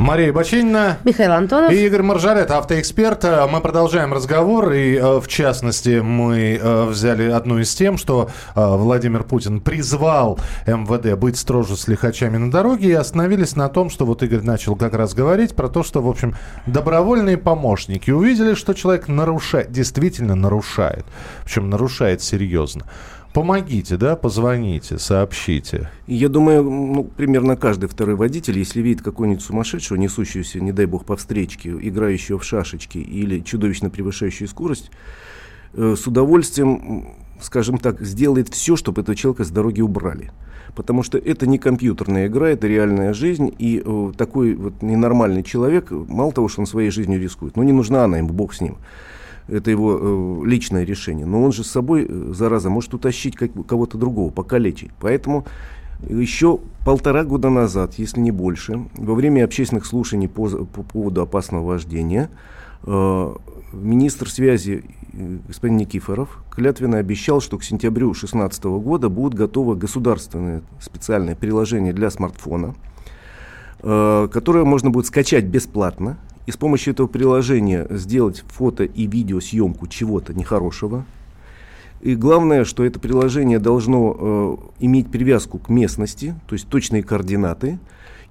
Мария 0.00 0.32
Бачинина. 0.32 0.96
Михаил 1.04 1.32
Антонов. 1.32 1.70
И 1.70 1.84
Игорь 1.84 2.00
Маржарет, 2.00 2.50
автоэксперт. 2.50 3.22
Э, 3.26 3.46
мы 3.46 3.60
продолжаем 3.60 4.14
разговор. 4.14 4.72
И, 4.72 4.94
э, 4.94 5.20
в 5.20 5.28
частности, 5.28 6.00
мы 6.00 6.58
э, 6.58 6.84
взяли 6.86 7.30
одну 7.30 7.58
из 7.58 7.74
тем, 7.74 7.98
что 7.98 8.30
Владимир 8.54 9.24
Путин 9.24 9.60
призвал 9.60 10.38
МВД 10.66 11.18
быть 11.18 11.36
строже 11.36 11.76
с 11.76 11.86
лихачами 11.86 12.38
на 12.38 12.50
дороге. 12.50 12.88
И 12.88 12.92
остановились 12.94 13.56
на 13.56 13.68
том, 13.68 13.90
что 13.90 14.06
вот 14.06 14.22
Игорь 14.22 14.40
начал 14.40 14.74
как 14.74 14.94
раз 14.94 15.12
говорить 15.12 15.54
про 15.54 15.68
то, 15.68 15.82
что, 15.82 16.00
в 16.00 16.08
общем, 16.08 16.34
добровольные 16.64 17.36
помощники 17.36 18.10
увидели, 18.10 18.54
что 18.54 18.72
человек 18.72 19.06
нарушает, 19.06 19.70
действительно 19.70 20.34
нарушает. 20.34 21.04
Причем 21.44 21.68
нарушает 21.68 22.22
серьезно. 22.22 22.86
Помогите, 23.32 23.96
да, 23.96 24.16
позвоните, 24.16 24.98
сообщите. 24.98 25.88
Я 26.08 26.28
думаю, 26.28 26.64
ну, 26.64 27.04
примерно 27.04 27.56
каждый 27.56 27.88
второй 27.88 28.16
водитель, 28.16 28.58
если 28.58 28.80
видит 28.80 29.04
какого-нибудь 29.04 29.42
сумасшедшего, 29.42 29.98
несущегося, 29.98 30.58
не 30.58 30.72
дай 30.72 30.86
бог, 30.86 31.04
по 31.04 31.16
встречке, 31.16 31.70
играющего 31.70 32.40
в 32.40 32.44
шашечки 32.44 32.98
или 32.98 33.38
чудовищно 33.38 33.88
превышающую 33.88 34.48
скорость, 34.48 34.90
э, 35.74 35.94
с 35.96 36.08
удовольствием, 36.08 37.14
скажем 37.40 37.78
так, 37.78 38.00
сделает 38.00 38.48
все, 38.48 38.74
чтобы 38.74 39.02
этого 39.02 39.14
человека 39.14 39.44
с 39.44 39.50
дороги 39.50 39.80
убрали. 39.80 40.32
Потому 40.74 41.04
что 41.04 41.16
это 41.16 41.46
не 41.46 41.58
компьютерная 41.58 42.26
игра, 42.26 42.48
это 42.48 42.66
реальная 42.66 43.12
жизнь, 43.12 43.54
и 43.60 43.80
э, 43.84 44.12
такой 44.16 44.54
вот 44.54 44.82
ненормальный 44.82 45.44
человек, 45.44 45.92
мало 45.92 46.32
того, 46.32 46.48
что 46.48 46.62
он 46.62 46.66
своей 46.66 46.90
жизнью 46.90 47.20
рискует, 47.20 47.56
но 47.56 47.62
не 47.62 47.72
нужна 47.72 48.02
она 48.02 48.18
ему, 48.18 48.30
бог 48.30 48.54
с 48.54 48.60
ним 48.60 48.78
это 49.48 49.70
его 49.70 49.98
э, 50.00 50.46
личное 50.46 50.84
решение. 50.84 51.26
Но 51.26 51.42
он 51.42 51.52
же 51.52 51.64
с 51.64 51.70
собой, 51.70 52.06
э, 52.08 52.32
зараза, 52.34 52.70
может 52.70 52.94
утащить 52.94 53.36
как, 53.36 53.50
кого-то 53.66 53.98
другого, 53.98 54.30
покалечить. 54.30 54.90
Поэтому 55.00 55.46
еще 56.08 56.60
полтора 56.84 57.24
года 57.24 57.50
назад, 57.50 57.94
если 57.94 58.20
не 58.20 58.30
больше, 58.30 58.88
во 58.94 59.14
время 59.14 59.44
общественных 59.44 59.84
слушаний 59.84 60.28
по, 60.28 60.48
по 60.48 60.82
поводу 60.82 61.20
опасного 61.22 61.66
вождения, 61.66 62.30
э, 62.84 63.34
министр 63.72 64.30
связи 64.30 64.84
э, 65.12 65.38
господин 65.46 65.76
Никифоров 65.78 66.42
клятвенно 66.50 66.98
обещал, 66.98 67.40
что 67.40 67.58
к 67.58 67.64
сентябрю 67.64 68.08
2016 68.08 68.64
года 68.64 69.08
будут 69.08 69.34
готовы 69.34 69.76
государственные 69.76 70.62
специальные 70.80 71.36
приложения 71.36 71.92
для 71.92 72.10
смартфона, 72.10 72.74
э, 73.80 74.28
которое 74.32 74.64
можно 74.64 74.90
будет 74.90 75.06
скачать 75.06 75.44
бесплатно 75.44 76.18
и 76.50 76.52
с 76.52 76.56
помощью 76.56 76.94
этого 76.94 77.06
приложения 77.06 77.86
сделать 77.90 78.42
фото 78.48 78.82
и 78.82 79.06
видеосъемку 79.06 79.86
чего-то 79.86 80.34
нехорошего. 80.34 81.04
И 82.00 82.16
главное, 82.16 82.64
что 82.64 82.84
это 82.84 82.98
приложение 82.98 83.60
должно 83.60 84.16
э, 84.18 84.56
иметь 84.80 85.08
привязку 85.08 85.58
к 85.58 85.68
местности, 85.68 86.34
то 86.48 86.54
есть 86.54 86.66
точные 86.66 87.04
координаты 87.04 87.78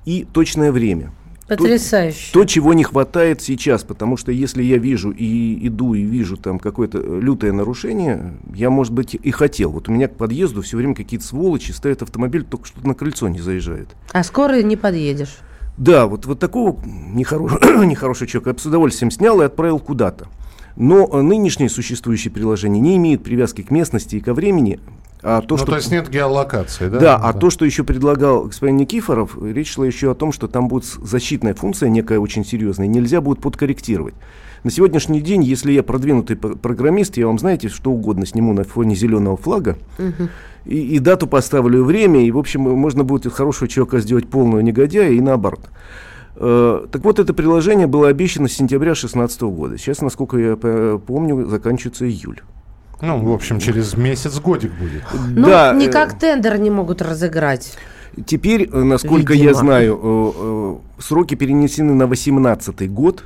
и 0.03 0.27
точное 0.33 0.73
время. 0.73 1.13
Потрясающе. 1.47 2.33
То, 2.33 2.41
то, 2.41 2.45
чего 2.45 2.73
не 2.73 2.83
хватает 2.83 3.41
сейчас, 3.41 3.83
потому 3.83 4.17
что 4.17 4.33
если 4.33 4.63
я 4.63 4.77
вижу 4.77 5.11
и 5.11 5.65
иду 5.67 5.93
и 5.93 6.01
вижу 6.01 6.35
там 6.35 6.59
какое-то 6.59 6.97
лютое 6.97 7.53
нарушение, 7.53 8.33
я, 8.53 8.69
может 8.69 8.91
быть, 8.91 9.13
и 9.15 9.31
хотел. 9.31 9.71
Вот 9.71 9.87
у 9.87 9.93
меня 9.93 10.09
к 10.09 10.15
подъезду 10.15 10.61
все 10.61 10.75
время 10.75 10.93
какие-то 10.93 11.25
сволочи 11.25 11.71
ставят 11.71 12.01
автомобиль, 12.01 12.43
только 12.43 12.67
что 12.67 12.85
на 12.85 12.95
крыльцо 12.95 13.29
не 13.29 13.39
заезжает. 13.39 13.87
А 14.11 14.25
скоро 14.25 14.61
не 14.61 14.75
подъедешь. 14.75 15.37
Да, 15.79 16.07
вот, 16.07 16.25
вот 16.25 16.39
такого 16.39 16.77
нехорошего, 16.85 17.83
нехорошего 17.85 18.27
человека 18.27 18.49
я 18.49 18.53
бы 18.53 18.59
с 18.59 18.65
удовольствием 18.65 19.11
снял 19.11 19.41
и 19.41 19.45
отправил 19.45 19.79
куда-то. 19.79 20.27
Но 20.75 21.07
э, 21.11 21.21
нынешние 21.21 21.69
существующие 21.69 22.31
приложения 22.31 22.81
не 22.81 22.97
имеют 22.97 23.23
привязки 23.23 23.61
к 23.61 23.71
местности 23.71 24.17
и 24.17 24.19
ко 24.19 24.33
времени. 24.33 24.79
А 25.21 25.41
то, 25.41 25.55
ну, 25.55 25.57
что... 25.57 25.67
то 25.67 25.75
есть 25.77 25.89
нет 25.91 26.09
геолокации, 26.09 26.89
да? 26.89 26.99
Да, 26.99 26.99
да, 26.99 27.15
а 27.15 27.33
то, 27.33 27.49
что 27.49 27.65
еще 27.65 27.83
предлагал 27.83 28.43
господин 28.43 28.77
Никифоров, 28.77 29.37
речь 29.41 29.73
шла 29.73 29.85
еще 29.85 30.11
о 30.11 30.15
том, 30.15 30.33
что 30.33 30.49
там 30.49 30.67
будет 30.67 30.85
защитная 30.85 31.53
функция 31.53 31.89
некая 31.89 32.19
очень 32.19 32.45
серьезная, 32.45 32.87
нельзя 32.87 33.21
будет 33.21 33.41
подкорректировать. 33.41 34.15
На 34.63 34.71
сегодняшний 34.71 35.21
день, 35.21 35.43
если 35.43 35.71
я 35.71 35.83
продвинутый 35.83 36.35
программист, 36.35 37.17
я 37.17 37.27
вам, 37.27 37.39
знаете, 37.39 37.69
что 37.69 37.91
угодно 37.91 38.25
сниму 38.25 38.53
на 38.53 38.63
фоне 38.63 38.95
зеленого 38.95 39.37
флага, 39.37 39.77
угу. 39.97 40.29
и, 40.65 40.95
и 40.95 40.99
дату 40.99 41.27
поставлю, 41.27 41.79
и 41.79 41.83
время, 41.83 42.25
и, 42.25 42.31
в 42.31 42.37
общем, 42.37 42.61
можно 42.61 43.03
будет 43.03 43.25
из 43.25 43.31
хорошего 43.31 43.67
человека 43.67 43.99
сделать 43.99 44.27
полного 44.29 44.59
негодяя, 44.59 45.11
и 45.11 45.21
наоборот. 45.21 45.69
Uh, 46.35 46.87
так 46.87 47.03
вот, 47.03 47.19
это 47.19 47.33
приложение 47.33 47.85
было 47.85 48.07
обещано 48.07 48.47
с 48.47 48.53
сентября 48.53 48.91
2016 48.91 49.41
года. 49.41 49.77
Сейчас, 49.77 49.99
насколько 49.99 50.37
я 50.37 50.55
помню, 50.55 51.45
заканчивается 51.47 52.07
июль. 52.07 52.41
Ну, 53.01 53.17
в 53.25 53.33
общем, 53.33 53.59
через 53.59 53.95
месяц 53.97 54.39
годик 54.39 54.71
будет. 54.79 55.03
Ну, 55.35 55.47
да, 55.47 55.73
никак 55.73 56.13
э... 56.13 56.17
тендер 56.17 56.57
не 56.57 56.69
могут 56.69 57.01
разыграть. 57.01 57.77
Теперь, 58.25 58.69
э, 58.71 58.83
насколько 58.83 59.33
Видимо. 59.33 59.49
я 59.49 59.53
знаю, 59.55 59.99
э, 60.01 60.31
э, 60.35 61.01
сроки 61.01 61.35
перенесены 61.35 61.93
на 61.93 62.07
2018 62.07 62.91
год. 62.91 63.23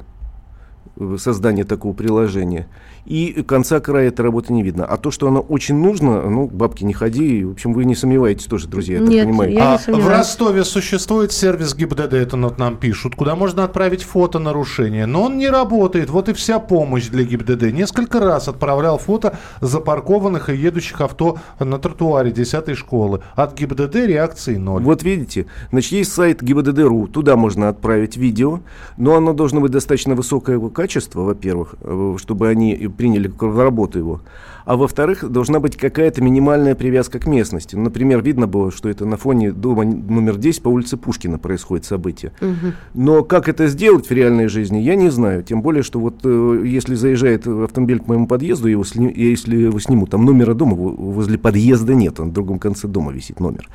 Создания 1.18 1.64
такого 1.64 1.94
приложения. 1.94 2.68
И 3.06 3.44
конца 3.44 3.80
края 3.80 4.08
этой 4.08 4.22
работы 4.22 4.54
не 4.54 4.64
видно. 4.64 4.86
А 4.86 4.98
то, 4.98 5.12
что 5.12 5.28
оно 5.28 5.42
очень 5.42 5.76
нужно, 5.76 6.22
ну, 6.30 6.48
бабки 6.48 6.84
не 6.84 6.94
ходи. 6.94 7.44
В 7.44 7.52
общем, 7.52 7.74
вы 7.74 7.84
не 7.84 7.96
сомневаетесь 7.96 8.46
тоже, 8.46 8.68
друзья, 8.68 9.00
я 9.00 9.02
Нет, 9.02 9.10
так 9.10 9.28
понимаю. 9.28 9.52
Я 9.52 9.74
а 9.76 9.78
в 9.92 10.08
Ростове 10.08 10.64
существует 10.64 11.32
сервис 11.32 11.76
ГИБДД, 11.76 12.14
это 12.14 12.38
вот 12.38 12.60
нам 12.60 12.78
пишут, 12.78 13.16
куда 13.16 13.36
можно 13.36 13.66
отправить 13.66 14.04
фото 14.04 14.40
нарушения. 14.40 15.06
Но 15.06 15.24
он 15.24 15.38
не 15.38 15.50
работает. 15.50 16.10
Вот 16.10 16.30
и 16.30 16.34
вся 16.34 16.60
помощь 16.60 17.08
для 17.08 17.24
ГИБДД. 17.24 17.74
Несколько 17.74 18.20
раз 18.20 18.48
отправлял 18.48 18.98
фото 18.98 19.38
запаркованных 19.60 20.50
и 20.50 20.56
едущих 20.56 21.02
авто 21.02 21.40
на 21.60 21.80
тротуаре 21.80 22.32
10 22.32 22.78
школы. 22.78 23.22
От 23.36 23.58
ГИБДД 23.58 23.96
реакции 23.96 24.56
ноль. 24.56 24.84
Вот 24.84 25.04
видите, 25.04 25.48
значит, 25.72 25.92
есть 25.92 26.14
сайт 26.14 26.42
ГИБДД.ру, 26.42 27.08
туда 27.08 27.36
можно 27.36 27.70
отправить 27.70 28.16
видео, 28.16 28.62
но 28.98 29.16
оно 29.16 29.34
должно 29.34 29.60
быть 29.60 29.72
достаточно 29.72 30.16
высокое 30.16 30.60
качества, 30.70 30.84
во-первых, 31.14 31.76
э, 31.82 32.16
чтобы 32.18 32.48
они 32.48 32.90
приняли 32.98 33.28
в 33.28 33.60
работу 33.64 34.00
его. 34.00 34.22
А 34.66 34.78
во-вторых, 34.78 35.30
должна 35.30 35.60
быть 35.60 35.76
какая-то 35.76 36.22
минимальная 36.22 36.76
привязка 36.76 37.20
к 37.20 37.28
местности. 37.28 37.76
Ну, 37.76 37.84
например, 37.84 38.22
видно 38.22 38.48
было, 38.48 38.72
что 38.72 38.88
это 38.90 39.06
на 39.06 39.18
фоне 39.18 39.52
дома 39.52 39.84
номер 39.84 40.38
10 40.38 40.64
по 40.64 40.70
улице 40.70 40.96
Пушкина 40.96 41.38
происходит 41.38 41.86
событие. 41.86 42.32
Угу. 42.40 42.74
Но 42.94 43.24
как 43.24 43.50
это 43.50 43.68
сделать 43.68 44.10
в 44.10 44.12
реальной 44.12 44.48
жизни, 44.48 44.78
я 44.78 44.96
не 44.96 45.10
знаю. 45.10 45.44
Тем 45.44 45.62
более, 45.62 45.84
что 45.84 46.00
вот 46.00 46.22
э, 46.24 46.64
если 46.66 46.96
заезжает 46.96 47.46
автомобиль 47.46 48.00
к 48.00 48.08
моему 48.08 48.28
подъезду, 48.28 48.68
его 48.68 48.84
сни, 48.84 49.12
если 49.14 49.58
его 49.58 49.80
сниму, 49.80 50.08
там 50.08 50.24
номера 50.24 50.54
дома 50.54 50.76
возле 50.76 51.38
подъезда 51.38 51.94
нет, 51.94 52.20
он 52.20 52.30
в 52.30 52.34
другом 52.34 52.60
конце 52.60 52.88
дома 52.88 53.12
висит 53.12 53.40
номер. 53.40 53.68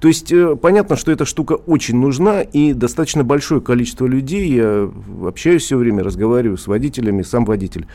То 0.00 0.08
есть 0.08 0.30
э, 0.32 0.56
понятно, 0.56 0.96
что 0.96 1.10
эта 1.10 1.24
штука 1.24 1.54
очень 1.54 1.96
нужна, 1.96 2.42
и 2.42 2.72
достаточно 2.72 3.24
большое 3.24 3.60
количество 3.60 4.06
людей, 4.06 4.48
я 4.48 4.90
общаюсь 5.26 5.64
все 5.64 5.76
время, 5.76 6.04
разговариваю 6.04 6.56
с 6.56 6.66
водителями, 6.66 7.22
сам 7.22 7.44
водитель, 7.44 7.86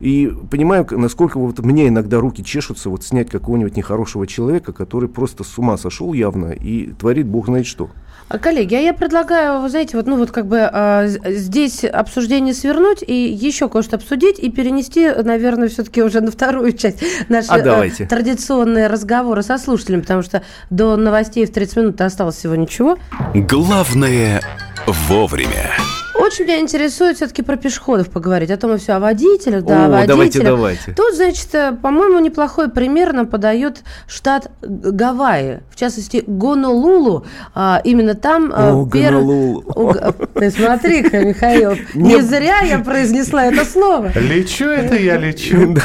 и 0.00 0.32
понимаю, 0.50 0.86
насколько 0.90 1.38
вот 1.38 1.58
мне 1.58 1.88
иногда 1.88 2.20
руки 2.20 2.42
чешутся 2.42 2.88
вот 2.88 3.04
снять 3.04 3.28
какого-нибудь 3.30 3.76
нехорошего 3.76 4.26
человека, 4.26 4.72
который 4.72 5.08
просто 5.08 5.44
с 5.44 5.58
ума 5.58 5.76
сошел 5.76 6.12
явно 6.12 6.52
и 6.52 6.92
творит 6.92 7.26
бог 7.26 7.46
знает 7.46 7.66
что. 7.66 7.90
А, 8.28 8.38
коллеги, 8.38 8.74
а 8.74 8.80
я 8.80 8.94
предлагаю, 8.94 9.60
вы 9.60 9.68
знаете, 9.68 9.96
вот, 9.96 10.06
ну 10.06 10.16
вот 10.16 10.30
как 10.30 10.46
бы 10.46 10.60
а, 10.60 11.06
здесь 11.06 11.84
обсуждение 11.84 12.54
свернуть 12.54 13.02
и 13.06 13.12
еще 13.12 13.68
кое-что 13.68 13.96
обсудить 13.96 14.38
и 14.38 14.50
перенести, 14.50 15.10
наверное, 15.10 15.68
все-таки 15.68 16.02
уже 16.02 16.22
на 16.22 16.30
вторую 16.30 16.72
часть 16.72 17.02
нашей 17.28 17.60
а, 17.60 17.82
а, 17.82 18.06
традиционные 18.06 18.86
разговоры 18.86 19.42
со 19.42 19.58
слушателями, 19.58 20.00
потому 20.00 20.22
что 20.22 20.42
до 20.70 20.96
новостей 20.96 21.41
в 21.46 21.52
30 21.52 21.76
минут 21.76 22.00
осталось 22.00 22.36
всего 22.36 22.54
ничего. 22.54 22.96
Главное 23.34 24.42
вовремя. 24.86 25.72
Очень 26.14 26.44
меня 26.44 26.60
интересует 26.60 27.16
все-таки 27.16 27.42
про 27.42 27.56
пешеходов 27.56 28.10
поговорить. 28.10 28.50
А 28.50 28.56
то 28.56 28.68
мы 28.68 28.78
все 28.78 28.92
о 28.94 29.00
водителях, 29.00 29.64
да, 29.64 29.84
О, 29.84 29.86
о 29.86 29.88
водителях. 29.88 30.08
давайте, 30.08 30.42
давайте. 30.42 30.92
Тут, 30.92 31.14
значит, 31.14 31.54
э, 31.54 31.72
по-моему, 31.80 32.18
неплохой 32.18 32.70
пример 32.70 33.12
нам 33.12 33.26
подает 33.26 33.82
штат 34.06 34.50
Гавайи. 34.60 35.60
В 35.70 35.76
частности, 35.76 36.22
Гонолулу. 36.26 37.24
А, 37.54 37.80
именно 37.84 38.14
там... 38.14 38.52
О, 38.54 38.86
пер- 38.86 39.12
Гонолулу. 39.12 39.94
Ты 40.34 40.50
смотри-ка, 40.50 41.20
Михаил, 41.24 41.76
не 41.94 42.20
зря 42.20 42.60
я 42.60 42.78
произнесла 42.80 43.46
это 43.46 43.64
слово. 43.64 44.12
Лечу 44.14 44.66
это 44.66 44.96
я 44.96 45.16
лечу. 45.16 45.74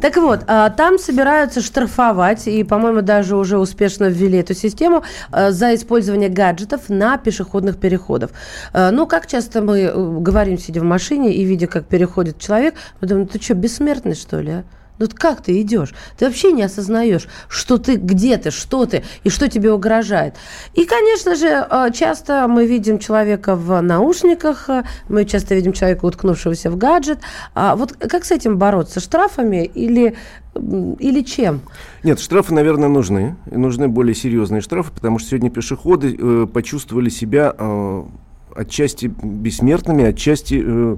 Так 0.00 0.16
вот, 0.16 0.40
а, 0.48 0.68
там 0.70 0.98
собираются 0.98 1.60
штрафовать, 1.60 2.48
и, 2.48 2.64
по-моему, 2.64 3.02
даже 3.02 3.36
уже 3.36 3.58
успешно 3.58 4.06
ввели 4.06 4.38
эту 4.38 4.52
систему 4.54 5.04
а, 5.30 5.52
за 5.52 5.74
использование 5.76 6.28
гаджетов 6.28 6.88
на 6.88 7.18
пешеходных 7.18 7.78
переходах. 7.78 8.30
А, 8.72 8.90
Ну, 9.02 9.08
как 9.08 9.26
часто 9.26 9.62
мы 9.62 9.80
э, 9.80 10.20
говорим, 10.20 10.58
сидя 10.58 10.80
в 10.80 10.84
машине 10.84 11.34
и 11.34 11.42
видя, 11.42 11.66
как 11.66 11.86
переходит 11.86 12.38
человек, 12.38 12.74
мы 13.00 13.08
думаем, 13.08 13.26
ты 13.26 13.42
что, 13.42 13.54
бессмертный, 13.54 14.14
что 14.14 14.38
ли, 14.38 14.50
а? 14.52 14.64
Ну 14.98 15.06
вот 15.06 15.14
как 15.14 15.42
ты 15.42 15.60
идешь? 15.60 15.92
Ты 16.16 16.26
вообще 16.26 16.52
не 16.52 16.62
осознаешь, 16.62 17.26
что 17.48 17.78
ты, 17.78 17.96
где 17.96 18.36
ты, 18.36 18.52
что 18.52 18.86
ты 18.86 19.02
и 19.24 19.28
что 19.28 19.48
тебе 19.48 19.72
угрожает. 19.72 20.36
И, 20.74 20.84
конечно 20.84 21.34
же, 21.34 21.48
э, 21.48 21.90
часто 21.92 22.46
мы 22.46 22.64
видим 22.64 23.00
человека 23.00 23.56
в 23.56 23.80
наушниках, 23.80 24.70
э, 24.70 24.84
мы 25.08 25.24
часто 25.24 25.56
видим 25.56 25.72
человека, 25.72 26.04
уткнувшегося 26.04 26.70
в 26.70 26.76
гаджет. 26.76 27.18
А 27.54 27.74
вот 27.74 27.94
как 27.94 28.24
с 28.24 28.30
этим 28.30 28.56
бороться? 28.56 29.00
Штрафами 29.00 29.64
или, 29.64 30.14
или 30.54 31.24
чем? 31.24 31.62
Нет, 32.04 32.20
штрафы, 32.20 32.54
наверное, 32.54 32.88
нужны. 32.88 33.34
И 33.50 33.56
нужны 33.56 33.88
более 33.88 34.14
серьезные 34.14 34.60
штрафы, 34.60 34.92
потому 34.92 35.18
что 35.18 35.30
сегодня 35.30 35.50
пешеходы 35.50 36.16
э, 36.16 36.46
почувствовали 36.46 37.08
себя 37.08 37.52
э, 37.58 38.02
отчасти 38.54 39.12
бессмертными, 39.22 40.04
отчасти 40.04 40.62
э, 40.64 40.96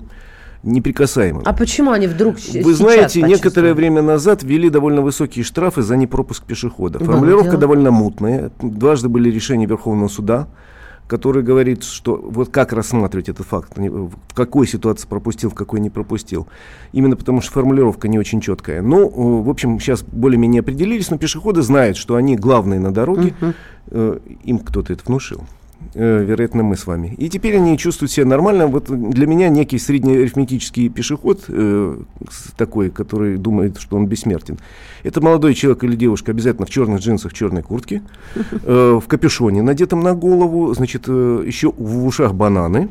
неприкасаемыми. 0.64 1.44
А 1.46 1.52
почему 1.52 1.92
они 1.92 2.06
вдруг 2.06 2.36
Вы 2.52 2.74
знаете, 2.74 3.22
некоторое 3.22 3.74
время 3.74 4.02
назад 4.02 4.42
ввели 4.42 4.70
довольно 4.70 5.02
высокие 5.02 5.44
штрафы 5.44 5.82
за 5.82 5.96
непропуск 5.96 6.44
пешехода. 6.44 6.98
Формулировка 6.98 7.50
дело. 7.50 7.60
довольно 7.60 7.90
мутная. 7.90 8.50
Дважды 8.60 9.08
были 9.08 9.30
решения 9.30 9.66
Верховного 9.66 10.08
суда, 10.08 10.48
который 11.06 11.42
говорит, 11.42 11.84
что 11.84 12.16
вот 12.16 12.48
как 12.48 12.72
рассматривать 12.72 13.28
этот 13.28 13.46
факт, 13.46 13.76
в 13.76 14.34
какой 14.34 14.66
ситуации 14.66 15.06
пропустил, 15.06 15.50
в 15.50 15.54
какой 15.54 15.80
не 15.80 15.90
пропустил. 15.90 16.46
Именно 16.92 17.16
потому 17.16 17.42
что 17.42 17.52
формулировка 17.52 18.08
не 18.08 18.18
очень 18.18 18.40
четкая. 18.40 18.80
Ну, 18.80 19.06
э, 19.06 19.44
в 19.44 19.50
общем, 19.50 19.78
сейчас 19.80 20.02
более-менее 20.02 20.60
определились, 20.60 21.10
но 21.10 21.18
пешеходы 21.18 21.60
знают, 21.62 21.98
что 21.98 22.16
они 22.16 22.36
главные 22.36 22.80
на 22.80 22.92
дороге. 22.92 23.34
Э, 23.90 24.18
Им 24.44 24.58
кто-то 24.60 24.92
это 24.94 25.02
внушил. 25.04 25.44
Э, 25.94 26.24
Вероятно, 26.24 26.62
мы 26.62 26.76
с 26.76 26.86
вами. 26.86 27.14
И 27.18 27.28
теперь 27.28 27.56
они 27.56 27.76
чувствуют 27.78 28.12
себя 28.12 28.26
нормально. 28.26 28.66
Вот 28.66 28.86
для 28.88 29.26
меня 29.26 29.48
некий 29.48 29.78
среднеарифметический 29.78 30.88
пешеход, 30.88 31.44
э, 31.48 31.96
такой, 32.56 32.90
который 32.90 33.36
думает, 33.36 33.78
что 33.78 33.96
он 33.96 34.06
бессмертен, 34.06 34.58
это 35.02 35.20
молодой 35.20 35.54
человек 35.54 35.84
или 35.84 35.96
девушка 35.96 36.32
обязательно 36.32 36.66
в 36.66 36.70
черных 36.70 37.00
джинсах, 37.00 37.32
черной 37.32 37.62
куртке, 37.62 38.02
э, 38.34 39.00
в 39.02 39.06
капюшоне, 39.06 39.62
надетом 39.62 40.00
на 40.00 40.14
голову, 40.14 40.72
значит, 40.74 41.04
э, 41.06 41.44
еще 41.46 41.72
в 41.76 42.06
ушах 42.06 42.34
бананы, 42.34 42.88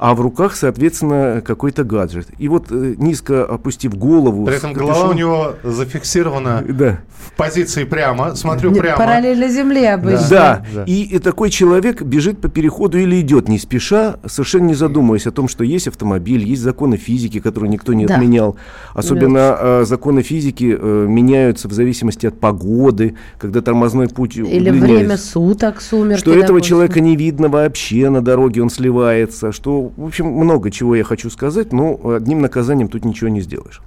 а 0.00 0.14
в 0.14 0.20
руках, 0.22 0.56
соответственно, 0.56 1.42
какой-то 1.44 1.84
гаджет. 1.84 2.28
И 2.38 2.48
вот 2.48 2.68
э, 2.70 2.94
низко 2.96 3.44
опустив 3.44 3.94
голову... 3.96 4.46
При 4.46 4.56
этом 4.56 4.72
голова 4.72 5.10
у 5.10 5.12
него 5.12 5.56
зафиксирована 5.62 6.64
Да. 6.66 7.00
в 7.18 7.32
позиции 7.36 7.84
прямо. 7.84 8.34
Смотрю 8.34 8.70
Не, 8.70 8.80
прямо. 8.80 8.96
Параллельно 8.96 9.48
земле 9.48 9.90
обычно. 9.92 10.26
Да, 10.30 10.64
Да. 10.74 10.84
И, 10.84 11.02
и 11.02 11.18
такой 11.18 11.50
человек 11.50 12.00
бежит 12.02 12.40
по 12.40 12.48
переходу 12.48 12.98
или 12.98 13.20
идет 13.20 13.48
не 13.48 13.58
спеша, 13.58 14.16
совершенно 14.26 14.68
не 14.68 14.74
задумываясь 14.74 15.26
о 15.26 15.32
том, 15.32 15.48
что 15.48 15.64
есть 15.64 15.86
автомобиль, 15.88 16.44
есть 16.44 16.62
законы 16.62 16.96
физики, 16.96 17.38
которые 17.40 17.70
никто 17.70 17.92
не 17.92 18.06
Да. 18.06 18.14
отменял. 18.14 18.56
Особенно 18.94 19.56
э, 19.60 19.84
законы 19.84 20.22
физики 20.22 20.76
э, 20.80 21.06
меняются 21.08 21.68
в 21.68 21.72
зависимости 21.72 22.26
от 22.26 22.40
погоды, 22.40 23.16
когда 23.38 23.60
тормозной 23.60 24.08
путь 24.08 24.36
Или 24.36 24.44
удлиняется. 24.70 24.86
время 24.86 25.16
суток, 25.18 25.80
сумерки. 25.82 26.20
Что 26.20 26.30
этого 26.30 26.46
допустим. 26.46 26.68
человека 26.68 27.00
не 27.00 27.16
видно 27.16 27.48
вообще 27.48 28.08
на 28.08 28.22
дороге, 28.22 28.62
он 28.62 28.70
сливается. 28.70 29.52
Что, 29.52 29.89
в 29.96 30.04
общем, 30.04 30.26
много 30.26 30.70
чего 30.70 30.94
я 30.94 31.04
хочу 31.04 31.30
сказать, 31.30 31.72
но 31.72 31.98
одним 32.14 32.40
наказанием 32.40 32.88
тут 32.88 33.04
ничего 33.04 33.28
не 33.28 33.40
сделаешь. 33.40 33.82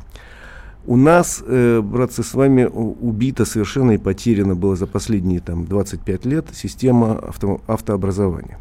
У 0.85 0.97
нас, 0.97 1.41
э, 1.45 1.81
братцы, 1.81 2.23
с 2.23 2.33
вами 2.33 2.65
убита 2.65 3.45
совершенно 3.45 3.91
и 3.91 3.97
потеряна 3.97 4.55
была 4.55 4.75
за 4.75 4.85
последние 4.85 5.39
там, 5.39 5.65
25 5.65 6.25
лет 6.25 6.47
система 6.53 7.13
авто, 7.13 7.61
автообразования. 7.67 8.59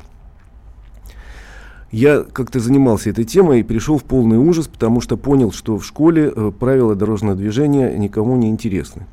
Я 1.91 2.23
как-то 2.23 2.61
занимался 2.61 3.11
этой 3.11 3.25
темой 3.25 3.61
и 3.61 3.65
пришел 3.65 3.99
в 3.99 4.05
полный 4.05 4.39
ужас, 4.39 4.69
потому 4.69 5.01
что 5.01 5.17
понял, 5.17 5.53
что 5.53 5.77
в 5.77 5.85
школе 5.85 6.33
э, 6.35 6.53
правила 6.59 6.95
дорожного 6.95 7.35
движения 7.35 7.95
никому 7.99 8.37
не 8.37 8.49
интересны. 8.49 9.07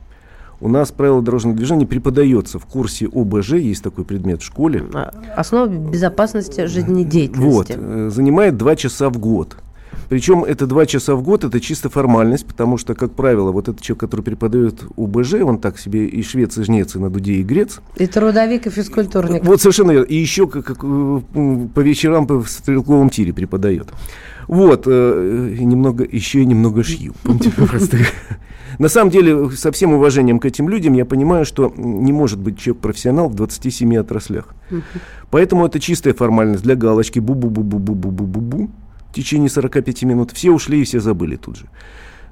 У 0.62 0.68
нас 0.68 0.92
правила 0.92 1.22
дорожного 1.22 1.56
движения 1.56 1.88
преподается 1.88 2.60
в 2.60 2.66
курсе 2.66 3.08
ОБЖ, 3.14 3.54
есть 3.54 3.82
такой 3.84 4.04
предмет 4.04 4.42
в 4.42 4.46
школе. 4.46 4.84
А, 4.94 5.14
Основа 5.38 5.68
безопасности 5.68 6.62
Вот, 6.62 6.70
жизнедеятельности. 6.70 7.76
э, 7.78 8.10
занимает 8.12 8.58
два 8.58 8.76
часа 8.76 9.10
в 9.10 9.18
год. 9.18 9.56
Причем 10.10 10.44
это 10.44 10.66
два 10.66 10.86
часа 10.88 11.16
в 11.16 11.22
год, 11.22 11.44
это 11.44 11.60
чисто 11.62 11.88
формальность, 11.90 12.46
потому 12.46 12.78
что, 12.78 12.96
как 12.96 13.12
правило, 13.12 13.52
вот 13.52 13.70
этот 13.70 13.80
человек, 13.82 14.02
который 14.02 14.22
преподает 14.22 14.84
УБЖ, 14.96 15.36
он 15.44 15.60
так 15.60 15.78
себе 15.80 16.08
и 16.08 16.24
швец, 16.24 16.58
и 16.58 16.64
жнец, 16.64 16.96
и 16.96 17.00
на 17.00 17.10
дуде, 17.12 17.34
и 17.36 17.44
грец. 17.44 17.80
И 17.96 18.08
трудовик, 18.08 18.66
и 18.66 18.70
физкультурник. 18.72 19.46
Вот 19.46 19.62
совершенно 19.62 19.92
верно. 19.92 20.06
И 20.06 20.16
еще 20.16 20.48
как, 20.48 20.66
как, 20.66 20.80
э, 20.84 21.22
по 21.76 21.80
вечерам 21.80 22.26
по- 22.28 22.42
в 22.42 22.50
стрелковом 22.50 23.12
тире 23.12 23.34
преподает. 23.34 23.88
Вот, 24.50 24.88
э, 24.88 25.56
немного, 25.60 26.04
еще 26.04 26.42
и 26.42 26.46
немного 26.46 26.84
шью. 26.84 27.14
Помните, 27.24 27.52
просто. 27.52 27.98
На 28.80 28.90
самом 28.90 29.12
деле, 29.12 29.52
со 29.52 29.72
всем 29.72 29.94
уважением 29.94 30.40
к 30.40 30.46
этим 30.46 30.70
людям, 30.70 30.94
я 30.94 31.06
понимаю, 31.06 31.46
что 31.46 31.72
не 31.78 32.12
может 32.12 32.40
быть 32.40 32.58
человек 32.58 32.82
профессионал 32.82 33.30
в 33.30 33.36
27 33.36 33.98
отраслях. 33.98 34.56
Поэтому 35.30 35.68
это 35.68 35.80
чистая 35.80 36.16
формальность 36.16 36.64
для 36.64 36.76
галочки. 36.76 37.20
Бу-бу-бу-бу-бу-бу-бу-бу. 37.20 38.72
В 39.12 39.14
течение 39.14 39.50
45 39.50 40.04
минут 40.04 40.32
все 40.32 40.50
ушли 40.50 40.82
и 40.82 40.84
все 40.84 41.00
забыли 41.00 41.36
тут 41.36 41.58
же. 41.58 41.66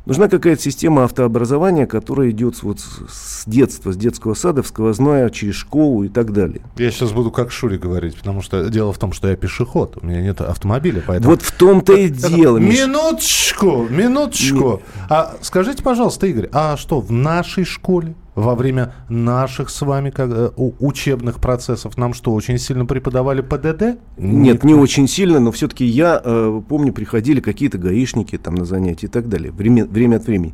Нужна 0.08 0.30
какая-то 0.30 0.62
система 0.62 1.04
автообразования, 1.04 1.86
которая 1.86 2.30
идет 2.30 2.64
вот, 2.64 2.80
с 2.80 3.44
детства, 3.46 3.92
с 3.92 3.98
детского 3.98 4.36
сада, 4.36 4.64
в 4.64 4.68
сквозное, 4.68 5.30
через 5.30 5.56
школу 5.56 6.06
и 6.06 6.08
так 6.08 6.32
далее. 6.32 6.62
Я 6.78 6.92
сейчас 6.92 7.12
буду 7.12 7.30
как 7.30 7.52
Шури 7.52 7.78
говорить, 7.78 8.16
потому 8.16 8.42
что 8.42 8.70
дело 8.70 8.94
в 8.94 8.98
том, 8.98 9.12
что 9.12 9.28
я 9.28 9.36
пешеход, 9.36 9.98
у 10.02 10.06
меня 10.06 10.22
нет 10.22 10.40
автомобиля, 10.40 11.04
поэтому... 11.06 11.32
Вот 11.32 11.42
в 11.42 11.52
том-то 11.52 11.94
и 11.94 12.08
дело. 12.08 12.58
Минуточку, 12.58 13.86
минуточку. 13.90 14.82
А 15.10 15.36
скажите, 15.42 15.84
пожалуйста, 15.84 16.26
Игорь, 16.28 16.48
а 16.54 16.78
что 16.78 17.02
в 17.02 17.12
нашей 17.12 17.66
школе 17.66 18.16
во 18.38 18.54
время 18.54 18.94
наших 19.10 19.72
с 19.72 19.82
вами 19.82 20.12
как, 20.12 20.30
э, 20.32 20.52
учебных 20.56 21.40
процессов 21.40 21.98
нам 21.98 22.14
что, 22.14 22.34
очень 22.34 22.60
сильно 22.60 22.86
преподавали 22.86 23.42
ПДД? 23.42 24.00
Нет, 24.18 24.64
не 24.64 24.76
очень 24.76 25.08
сильно, 25.08 25.40
но 25.40 25.52
все-таки 25.52 25.86
я 25.86 26.22
э, 26.24 26.62
помню, 26.70 26.94
приходили 26.94 27.40
какие-то 27.40 27.80
гаишники 27.80 28.38
там 28.38 28.54
на 28.54 28.66
занятия 28.66 29.08
и 29.08 29.10
так 29.10 29.28
далее, 29.28 29.52
время, 29.52 29.86
время 29.86 30.18
от 30.18 30.28
времени. 30.28 30.54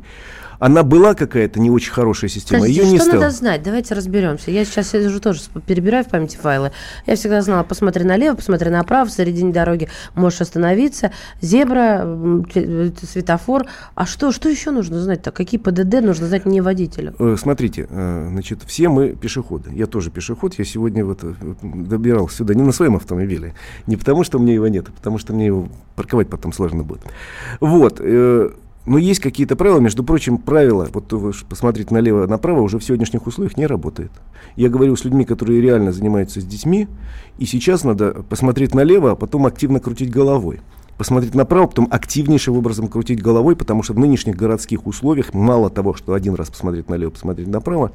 Она 0.58 0.82
была 0.82 1.14
какая-то 1.14 1.60
не 1.60 1.70
очень 1.70 1.92
хорошая 1.92 2.30
система, 2.30 2.60
Подождите, 2.60 2.86
ее 2.86 2.92
не 2.92 2.98
что 2.98 3.06
стало. 3.06 3.20
надо 3.22 3.34
знать? 3.34 3.62
Давайте 3.62 3.94
разберемся. 3.94 4.50
Я 4.50 4.64
сейчас 4.64 4.90
сижу 4.90 5.20
тоже, 5.20 5.40
сп- 5.40 5.60
перебираю 5.66 6.04
в 6.04 6.08
памяти 6.08 6.36
файлы. 6.36 6.72
Я 7.06 7.16
всегда 7.16 7.42
знала, 7.42 7.62
посмотри 7.64 8.04
налево, 8.04 8.36
посмотри 8.36 8.70
направо, 8.70 9.06
в 9.06 9.10
середине 9.12 9.52
дороги 9.52 9.88
можешь 10.14 10.40
остановиться. 10.40 11.10
Зебра, 11.40 12.02
э, 12.54 12.90
светофор. 13.02 13.66
А 13.94 14.06
что, 14.06 14.32
что 14.32 14.48
еще 14.48 14.70
нужно 14.70 15.00
знать-то? 15.00 15.30
Какие 15.32 15.60
ПДД 15.60 16.00
нужно 16.02 16.26
знать 16.26 16.46
не 16.46 16.60
водителю? 16.60 17.14
Э, 17.18 17.36
Смотрите, 17.38 17.86
э, 17.90 18.28
значит, 18.30 18.60
все 18.66 18.88
мы 18.88 19.10
пешеходы. 19.10 19.70
Я 19.72 19.86
тоже 19.86 20.10
пешеход. 20.10 20.54
Я 20.58 20.64
сегодня 20.64 21.04
вот 21.04 21.20
добирался 21.62 22.36
сюда 22.38 22.54
не 22.54 22.62
на 22.62 22.72
своем 22.72 22.96
автомобиле, 22.96 23.54
не 23.86 23.96
потому 23.96 24.24
что 24.24 24.38
у 24.38 24.40
меня 24.42 24.54
его 24.54 24.68
нет, 24.68 24.86
а 24.88 24.92
потому 24.92 25.18
что 25.18 25.32
мне 25.32 25.46
его 25.46 25.68
парковать 25.96 26.28
потом 26.28 26.52
сложно 26.52 26.82
будет. 26.84 27.02
Вот. 27.60 28.00
Но 28.86 28.98
есть 28.98 29.20
какие-то 29.20 29.56
правила, 29.56 29.80
между 29.80 30.04
прочим, 30.04 30.36
правила, 30.36 30.88
вот 30.92 31.12
вы 31.12 31.32
посмотрите 31.48 31.94
налево-направо, 31.94 32.60
уже 32.60 32.78
в 32.78 32.84
сегодняшних 32.84 33.26
условиях 33.26 33.56
не 33.56 33.66
работает. 33.66 34.10
Я 34.56 34.68
говорю 34.68 34.94
с 34.94 35.04
людьми, 35.04 35.24
которые 35.24 35.62
реально 35.62 35.90
занимаются 35.92 36.40
с 36.40 36.44
детьми, 36.44 36.86
и 37.38 37.46
сейчас 37.46 37.84
надо 37.84 38.12
посмотреть 38.28 38.74
налево, 38.74 39.12
а 39.12 39.16
потом 39.16 39.46
активно 39.46 39.80
крутить 39.80 40.10
головой. 40.10 40.60
Посмотреть 40.98 41.34
направо, 41.34 41.66
потом 41.66 41.88
активнейшим 41.90 42.56
образом 42.56 42.88
крутить 42.88 43.22
головой, 43.22 43.56
потому 43.56 43.82
что 43.82 43.94
в 43.94 43.98
нынешних 43.98 44.36
городских 44.36 44.86
условиях 44.86 45.32
мало 45.32 45.70
того, 45.70 45.94
что 45.94 46.12
один 46.12 46.34
раз 46.34 46.50
посмотреть 46.50 46.88
налево, 46.88 47.10
посмотреть 47.10 47.48
направо, 47.48 47.90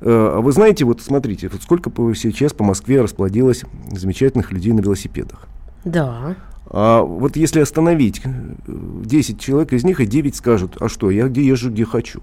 Э, 0.00 0.34
А 0.36 0.40
вы 0.40 0.52
знаете, 0.52 0.84
вот 0.84 1.00
смотрите, 1.00 1.48
вот 1.48 1.62
сколько 1.62 1.90
сейчас 2.14 2.52
по 2.52 2.64
Москве 2.64 3.00
расплодилось 3.00 3.64
замечательных 3.90 4.52
людей 4.52 4.72
на 4.72 4.80
велосипедах. 4.80 5.46
Да. 5.84 6.36
А 6.70 7.00
вот 7.02 7.36
если 7.36 7.60
остановить 7.60 8.20
10 8.66 9.40
человек 9.40 9.72
из 9.72 9.84
них, 9.84 10.00
и 10.00 10.06
9 10.06 10.36
скажут, 10.36 10.76
а 10.80 10.88
что, 10.88 11.10
я 11.10 11.28
где 11.28 11.42
езжу, 11.42 11.70
где 11.70 11.84
хочу. 11.84 12.20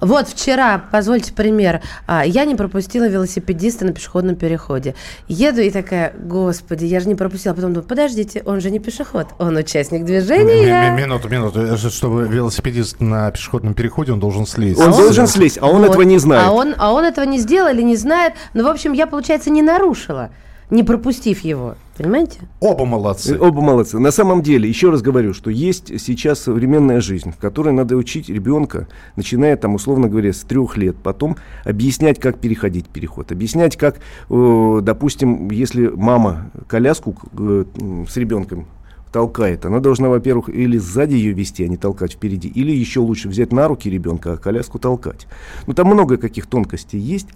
Вот 0.00 0.28
вчера, 0.28 0.84
позвольте 0.92 1.32
пример, 1.32 1.80
а, 2.06 2.24
я 2.24 2.44
не 2.44 2.54
пропустила 2.54 3.08
велосипедиста 3.08 3.84
на 3.84 3.92
пешеходном 3.92 4.36
переходе. 4.36 4.94
Еду 5.26 5.60
и 5.60 5.70
такая, 5.70 6.12
господи, 6.16 6.84
я 6.84 7.00
же 7.00 7.08
не 7.08 7.14
пропустила. 7.14 7.54
Потом 7.54 7.72
думаю, 7.72 7.88
подождите, 7.88 8.42
он 8.44 8.60
же 8.60 8.70
не 8.70 8.78
пешеход, 8.78 9.28
он 9.38 9.56
участник 9.56 10.04
движения. 10.04 10.94
Минуту, 10.96 11.28
минуту. 11.28 11.60
Э, 11.60 11.76
чтобы 11.76 12.28
велосипедист 12.28 13.00
на 13.00 13.30
пешеходном 13.30 13.74
переходе, 13.74 14.12
он 14.12 14.20
должен 14.20 14.46
слезть. 14.46 14.80
Он 14.80 14.92
должен 14.92 15.26
слезть, 15.26 15.58
а 15.60 15.66
он 15.66 15.80
Вот. 15.80 15.90
этого 15.90 16.02
не 16.02 16.18
знает. 16.18 16.46
А 16.46 16.52
он, 16.52 16.74
а 16.78 16.92
он 16.92 17.04
этого 17.04 17.24
не 17.24 17.38
сделал 17.38 17.72
или 17.72 17.82
не 17.82 17.96
знает. 17.96 18.34
Ну, 18.54 18.64
в 18.64 18.68
общем, 18.68 18.92
я, 18.92 19.06
получается, 19.06 19.50
не 19.50 19.62
нарушила, 19.62 20.30
не 20.70 20.82
пропустив 20.82 21.40
его. 21.40 21.76
Понимаете? 21.96 22.40
Оба 22.60 22.84
молодцы. 22.84 23.34
Э, 23.34 23.38
Оба 23.38 23.60
молодцы. 23.60 23.98
На 23.98 24.12
самом 24.12 24.42
деле, 24.42 24.68
еще 24.68 24.90
раз 24.90 25.02
говорю, 25.02 25.34
что 25.34 25.50
есть 25.50 26.00
сейчас 26.00 26.40
современная 26.40 27.00
жизнь, 27.00 27.32
в 27.32 27.36
которой 27.38 27.72
надо 27.72 27.96
учить 27.96 28.28
ребенка, 28.28 28.86
начиная 29.16 29.56
там, 29.56 29.74
условно 29.74 30.08
говоря, 30.08 30.32
с 30.32 30.40
трех 30.40 30.76
лет, 30.76 30.96
потом 31.02 31.36
объяснять, 31.64 32.20
как 32.20 32.38
переходить 32.38 32.86
переход, 32.86 33.32
объяснять, 33.32 33.76
как, 33.76 33.98
э, 34.30 34.80
допустим, 34.82 35.50
если 35.50 35.88
мама 35.88 36.50
коляску 36.68 37.16
э, 37.36 37.64
с 38.08 38.16
ребенком 38.16 38.66
толкает, 39.10 39.64
она 39.66 39.80
должна, 39.80 40.08
во-первых, 40.08 40.48
или 40.50 40.78
сзади 40.78 41.14
ее 41.14 41.32
вести, 41.32 41.64
а 41.64 41.68
не 41.68 41.76
толкать 41.76 42.12
впереди, 42.12 42.48
или 42.48 42.70
еще 42.70 43.00
лучше 43.00 43.28
взять 43.28 43.52
на 43.52 43.66
руки 43.66 43.90
ребенка, 43.90 44.34
а 44.34 44.36
коляску 44.36 44.78
толкать. 44.78 45.26
Ну, 45.66 45.74
там 45.74 45.88
много 45.88 46.16
каких 46.16 46.46
тонкостей 46.46 47.00
есть. 47.00 47.28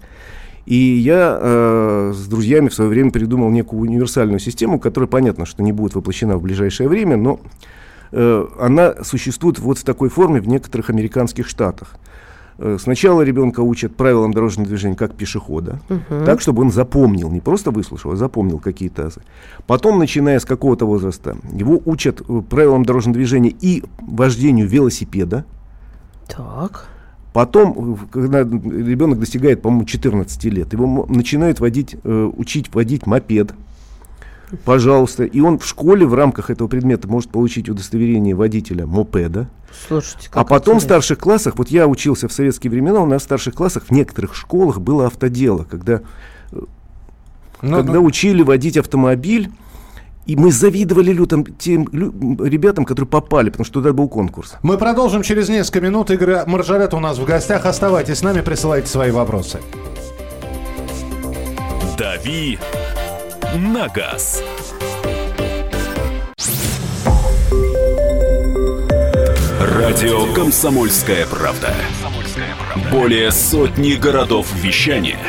И 0.65 0.75
я 0.75 1.37
э, 1.41 2.13
с 2.15 2.27
друзьями 2.27 2.69
в 2.69 2.73
свое 2.73 2.89
время 2.89 3.11
придумал 3.11 3.49
некую 3.49 3.81
универсальную 3.81 4.39
систему, 4.39 4.79
которая, 4.79 5.09
понятно, 5.09 5.45
что 5.45 5.61
не 5.61 5.71
будет 5.73 5.95
воплощена 5.95 6.37
в 6.37 6.41
ближайшее 6.41 6.87
время, 6.87 7.17
но 7.17 7.39
э, 8.11 8.45
она 8.59 9.03
существует 9.03 9.59
вот 9.59 9.77
в 9.77 9.83
такой 9.83 10.09
форме 10.09 10.39
в 10.39 10.47
некоторых 10.47 10.89
американских 10.89 11.47
штатах. 11.49 11.95
Э, 12.57 12.77
Сначала 12.79 13.23
ребенка 13.23 13.59
учат 13.59 13.95
правилам 13.95 14.33
дорожного 14.33 14.69
движения 14.69 14.95
как 14.95 15.15
пешехода, 15.15 15.81
так, 16.07 16.39
чтобы 16.39 16.61
он 16.61 16.71
запомнил, 16.71 17.29
не 17.29 17.41
просто 17.41 17.71
выслушал, 17.71 18.11
а 18.11 18.15
запомнил 18.15 18.59
какие-то 18.59 19.07
азы. 19.07 19.21
Потом, 19.67 19.99
начиная 19.99 20.39
с 20.39 20.45
какого-то 20.45 20.85
возраста, 20.85 21.35
его 21.51 21.81
учат 21.83 22.21
э, 22.21 22.41
правилам 22.49 22.85
дорожного 22.85 23.15
движения 23.15 23.53
и 23.59 23.83
вождению 23.99 24.67
велосипеда. 24.67 25.43
Так. 26.27 26.87
Потом, 27.33 27.95
э, 27.95 27.97
когда 28.11 28.39
ребенок 28.41 29.19
достигает, 29.19 29.61
по-моему, 29.63 29.85
14 29.85 30.45
лет, 30.45 30.71
его 30.71 31.05
начинают 31.09 31.59
водить, 31.59 31.95
э, 32.03 32.31
учить 32.37 32.73
водить 32.73 33.07
мопед. 33.07 33.53
Пожалуйста. 34.65 35.23
И 35.23 35.41
он 35.41 35.57
в 35.57 35.65
школе 35.65 36.05
в 36.05 36.13
рамках 36.13 36.51
этого 36.51 36.67
предмета 36.67 37.07
может 37.07 37.31
получить 37.31 37.69
удостоверение 37.69 38.35
водителя 38.35 38.85
мопеда. 38.85 39.49
Слушайте, 39.87 40.29
а 40.31 40.43
потом 40.43 40.75
в 40.75 40.77
интересно. 40.77 40.79
старших 40.81 41.17
классах, 41.17 41.57
вот 41.57 41.69
я 41.69 41.87
учился 41.87 42.27
в 42.27 42.33
советские 42.33 42.69
времена, 42.69 43.01
у 43.01 43.07
нас 43.07 43.23
в 43.23 43.25
старших 43.25 43.55
классах 43.55 43.85
в 43.87 43.91
некоторых 43.91 44.35
школах 44.35 44.79
было 44.79 45.07
автодело, 45.07 45.63
когда, 45.63 46.01
Ну, 46.51 46.67
когда 47.77 47.93
ну, 47.93 48.03
учили 48.03 48.43
водить 48.43 48.77
автомобиль. 48.77 49.49
И 50.25 50.35
мы 50.37 50.51
завидовали 50.51 51.11
лютым 51.11 51.45
тем 51.45 51.87
лю- 51.91 52.13
ребятам, 52.45 52.85
которые 52.85 53.09
попали, 53.09 53.49
потому 53.49 53.65
что 53.65 53.75
туда 53.75 53.91
был 53.91 54.07
конкурс. 54.07 54.53
Мы 54.61 54.77
продолжим 54.77 55.21
через 55.21 55.49
несколько 55.49 55.81
минут. 55.81 56.11
Игорь 56.11 56.45
Маржарет 56.45 56.93
у 56.93 56.99
нас 56.99 57.17
в 57.17 57.25
гостях. 57.25 57.65
Оставайтесь 57.65 58.19
с 58.19 58.21
нами, 58.23 58.41
присылайте 58.41 58.87
свои 58.87 59.11
вопросы. 59.11 59.59
«Дави 61.97 62.57
на 63.55 63.87
газ». 63.89 64.41
Радио 69.59 70.31
«Комсомольская 70.33 71.25
правда». 71.27 71.73
Более 72.91 73.31
сотни 73.31 73.93
городов 73.93 74.47
вещания 74.55 75.19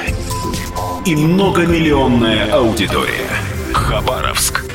и 1.04 1.14
многомиллионная 1.14 2.50
аудитория. 2.52 3.28
Хабаровск 3.72 4.53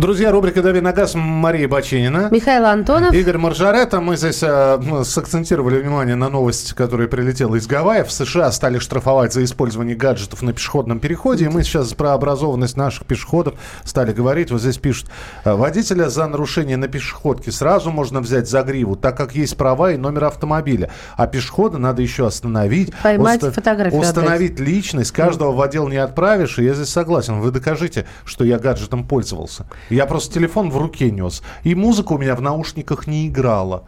Друзья, 0.00 0.30
рубрика 0.30 0.62
«Дави 0.62 0.80
на 0.80 0.94
газ» 0.94 1.14
Мария 1.14 1.68
Бачинина. 1.68 2.28
Михаил 2.30 2.64
Антонов. 2.64 3.12
Игорь 3.12 3.36
Маржарета. 3.36 4.00
Мы 4.00 4.16
здесь 4.16 4.42
э, 4.42 4.78
ну, 4.82 5.04
сакцентировали 5.04 5.78
внимание 5.78 6.14
на 6.14 6.30
новость, 6.30 6.72
которая 6.72 7.06
прилетела 7.06 7.56
из 7.56 7.66
Гавайев. 7.66 8.06
В 8.06 8.10
США 8.10 8.50
стали 8.50 8.78
штрафовать 8.78 9.34
за 9.34 9.44
использование 9.44 9.94
гаджетов 9.94 10.40
на 10.40 10.54
пешеходном 10.54 11.00
переходе. 11.00 11.44
И 11.44 11.48
мы 11.48 11.64
сейчас 11.64 11.92
про 11.92 12.14
образованность 12.14 12.78
наших 12.78 13.04
пешеходов 13.04 13.56
стали 13.84 14.14
говорить. 14.14 14.50
Вот 14.50 14.62
здесь 14.62 14.78
пишут. 14.78 15.10
э, 15.44 15.52
Водителя 15.52 16.08
за 16.08 16.26
нарушение 16.26 16.78
на 16.78 16.88
пешеходке 16.88 17.52
сразу 17.52 17.90
можно 17.90 18.20
взять 18.20 18.48
за 18.48 18.62
гриву, 18.62 18.96
так 18.96 19.18
как 19.18 19.34
есть 19.34 19.58
права 19.58 19.92
и 19.92 19.98
номер 19.98 20.24
автомобиля. 20.24 20.90
А 21.18 21.26
пешехода 21.26 21.76
надо 21.76 22.00
еще 22.00 22.26
остановить. 22.26 22.90
Поймать, 23.02 23.42
фотографию 23.42 24.00
Установить 24.00 24.60
личность. 24.60 25.12
Каждого 25.12 25.52
в 25.52 25.60
отдел 25.60 25.88
не 25.88 25.98
отправишь. 25.98 26.58
И 26.58 26.64
я 26.64 26.72
здесь 26.72 26.88
согласен. 26.88 27.40
Вы 27.40 27.50
докажите, 27.50 28.06
что 28.24 28.44
я 28.44 28.58
гаджетом 28.58 29.06
пользовался. 29.06 29.66
Я 29.90 30.06
просто 30.06 30.32
телефон 30.34 30.70
в 30.70 30.76
руке 30.78 31.10
нес. 31.10 31.42
И 31.64 31.74
музыка 31.74 32.12
у 32.12 32.18
меня 32.18 32.34
в 32.36 32.40
наушниках 32.40 33.06
не 33.06 33.28
играла. 33.28 33.84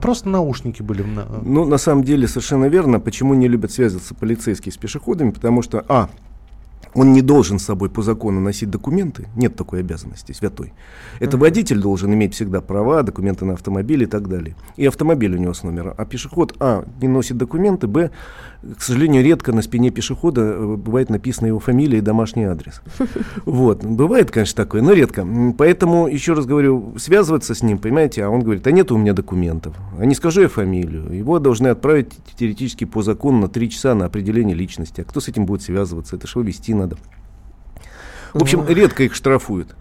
Просто 0.00 0.28
наушники 0.28 0.82
были. 0.82 1.02
на- 1.02 1.26
Ну, 1.42 1.64
на 1.64 1.78
самом 1.78 2.04
деле, 2.04 2.26
совершенно 2.28 2.66
верно. 2.66 3.00
Почему 3.00 3.34
не 3.34 3.48
любят 3.48 3.72
связываться 3.72 4.14
полицейские 4.14 4.72
с 4.72 4.76
пешеходами? 4.76 5.30
Потому 5.30 5.62
что, 5.62 5.84
а, 5.88 6.08
он 6.94 7.12
не 7.12 7.22
должен 7.22 7.58
с 7.58 7.64
собой 7.64 7.88
по 7.88 8.02
закону 8.02 8.40
носить 8.40 8.70
документы. 8.70 9.28
Нет 9.36 9.56
такой 9.56 9.80
обязанности, 9.80 10.32
святой. 10.32 10.72
Это 11.20 11.36
водитель 11.36 11.80
должен 11.80 12.12
иметь 12.12 12.34
всегда 12.34 12.60
права, 12.60 13.02
документы 13.02 13.44
на 13.44 13.54
автомобиль 13.54 14.02
и 14.02 14.06
так 14.06 14.28
далее. 14.28 14.56
И 14.76 14.86
автомобиль 14.86 15.34
у 15.34 15.38
него 15.38 15.54
с 15.54 15.62
номера. 15.62 15.94
А 15.96 16.04
пешеход, 16.04 16.54
а, 16.60 16.84
не 17.00 17.08
носит 17.08 17.38
документы, 17.38 17.86
б, 17.86 18.10
к 18.76 18.82
сожалению, 18.82 19.24
редко 19.24 19.52
на 19.52 19.62
спине 19.62 19.90
пешехода 19.90 20.42
э, 20.42 20.76
бывает 20.76 21.10
написана 21.10 21.48
его 21.48 21.58
фамилия 21.58 21.98
и 21.98 22.02
домашний 22.02 22.44
адрес. 22.44 22.82
Вот. 23.44 23.84
Бывает, 23.84 24.30
конечно, 24.30 24.64
такое, 24.64 24.82
но 24.82 24.92
редко. 24.92 25.26
Поэтому, 25.56 26.06
еще 26.06 26.32
раз 26.32 26.46
говорю, 26.46 26.94
связываться 26.96 27.54
с 27.54 27.62
ним, 27.62 27.78
понимаете, 27.78 28.24
а 28.24 28.30
он 28.30 28.40
говорит, 28.40 28.66
а 28.66 28.70
нет 28.70 28.92
у 28.92 28.98
меня 28.98 29.12
документов. 29.12 29.74
А 29.98 30.04
не 30.04 30.14
скажу 30.14 30.42
я 30.42 30.48
фамилию. 30.48 31.12
Его 31.12 31.38
должны 31.38 31.68
отправить 31.68 32.12
теоретически 32.36 32.84
по 32.84 33.02
закону 33.02 33.40
на 33.40 33.48
три 33.48 33.70
часа 33.70 33.94
на 33.94 34.06
определение 34.06 34.54
личности. 34.54 35.00
А 35.00 35.04
кто 35.04 35.20
с 35.20 35.28
этим 35.28 35.46
будет 35.46 35.62
связываться? 35.62 36.16
Это 36.16 36.26
что 36.26 36.40
вести 36.42 36.74
надо. 36.82 36.96
В 38.34 38.42
общем, 38.42 38.66
редко 38.66 39.02
их 39.02 39.14
штрафуют. 39.14 39.74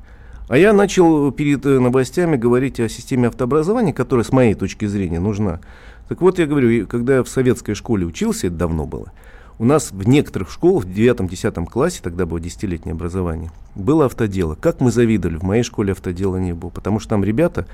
А 0.48 0.58
я 0.58 0.74
начал 0.74 1.32
перед 1.32 1.66
э, 1.66 1.80
новостями 1.80 2.36
говорить 2.36 2.80
о 2.80 2.90
системе 2.90 3.30
автообразования, 3.30 3.94
которая, 3.94 4.26
с 4.26 4.32
моей 4.32 4.54
точки 4.54 4.86
зрения, 4.86 5.20
нужна. 5.20 5.62
Так 6.10 6.22
вот, 6.22 6.40
я 6.40 6.46
говорю, 6.46 6.88
когда 6.88 7.16
я 7.16 7.24
в 7.24 7.30
советской 7.30 7.74
школе 7.74 8.06
учился, 8.06 8.48
это 8.48 8.58
давно 8.58 8.86
было, 8.86 9.14
у 9.60 9.64
нас 9.66 9.92
в 9.92 10.08
некоторых 10.08 10.52
школах, 10.52 10.84
в 10.84 10.90
9-10 10.90 11.66
классе, 11.68 12.02
тогда 12.04 12.26
было 12.26 12.40
10-летнее 12.40 12.94
образование, 12.94 13.52
было 13.76 14.06
автодело. 14.06 14.56
Как 14.56 14.82
мы 14.82 14.92
завидовали, 14.92 15.38
в 15.38 15.44
моей 15.44 15.64
школе 15.64 15.94
автодела 15.94 16.36
не 16.38 16.54
было, 16.54 16.70
потому 16.70 17.00
что 17.00 17.12
там 17.12 17.24
ребята 17.24 17.66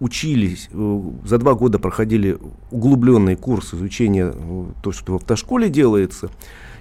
учились, 0.00 0.68
э, 0.72 1.00
за 1.24 1.38
два 1.38 1.54
года 1.54 1.78
проходили 1.78 2.38
углубленный 2.72 3.36
курс 3.36 3.72
изучения 3.72 4.32
э, 4.34 4.64
то, 4.82 4.90
что 4.92 5.12
в 5.12 5.16
автошколе 5.16 5.68
делается, 5.68 6.30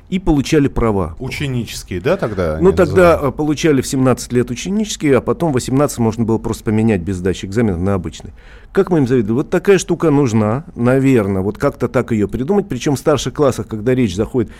и 0.09 0.19
получали 0.19 0.67
права. 0.67 1.15
Ученические, 1.19 1.99
да, 1.99 2.15
тогда? 2.17 2.59
Ну, 2.61 2.71
тогда 2.71 3.13
назывались? 3.13 3.33
э, 3.33 3.37
получали 3.37 3.81
в 3.81 3.87
17 3.87 4.33
лет 4.33 4.51
ученические, 4.51 5.17
а 5.17 5.21
потом 5.21 5.51
в 5.51 5.55
18 5.55 5.97
можно 5.97 6.23
было 6.23 6.37
просто 6.37 6.63
поменять 6.65 7.01
без 7.01 7.17
сдачи 7.17 7.45
экзаменов 7.45 7.81
на 7.81 7.95
обычный. 7.95 8.31
Как 8.71 8.91
мы 8.91 8.99
им 8.99 9.07
завидуем? 9.07 9.37
Вот 9.37 9.49
такая 9.49 9.77
штука 9.77 10.11
нужна, 10.11 10.65
наверное, 10.75 11.41
вот 11.41 11.57
как-то 11.57 11.87
так 11.87 12.11
ее 12.11 12.27
придумать. 12.27 12.67
Причем 12.67 12.95
в 12.95 12.99
старших 12.99 13.33
классах, 13.33 13.67
когда 13.67 13.95
речь 13.95 14.15
заходит 14.15 14.51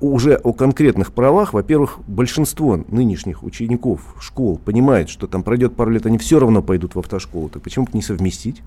уже 0.00 0.36
о 0.36 0.52
конкретных 0.52 1.12
правах, 1.12 1.52
во-первых, 1.52 1.98
большинство 2.06 2.76
нынешних 2.88 3.42
учеников 3.42 4.00
школ 4.20 4.58
понимает, 4.58 5.08
что 5.08 5.26
там 5.26 5.42
пройдет 5.42 5.74
пару 5.74 5.90
лет, 5.90 6.06
они 6.06 6.18
все 6.18 6.38
равно 6.38 6.62
пойдут 6.62 6.94
в 6.94 6.98
автошколу, 6.98 7.48
так 7.48 7.62
почему 7.62 7.86
бы 7.86 7.90
не 7.94 8.02
совместить? 8.02 8.62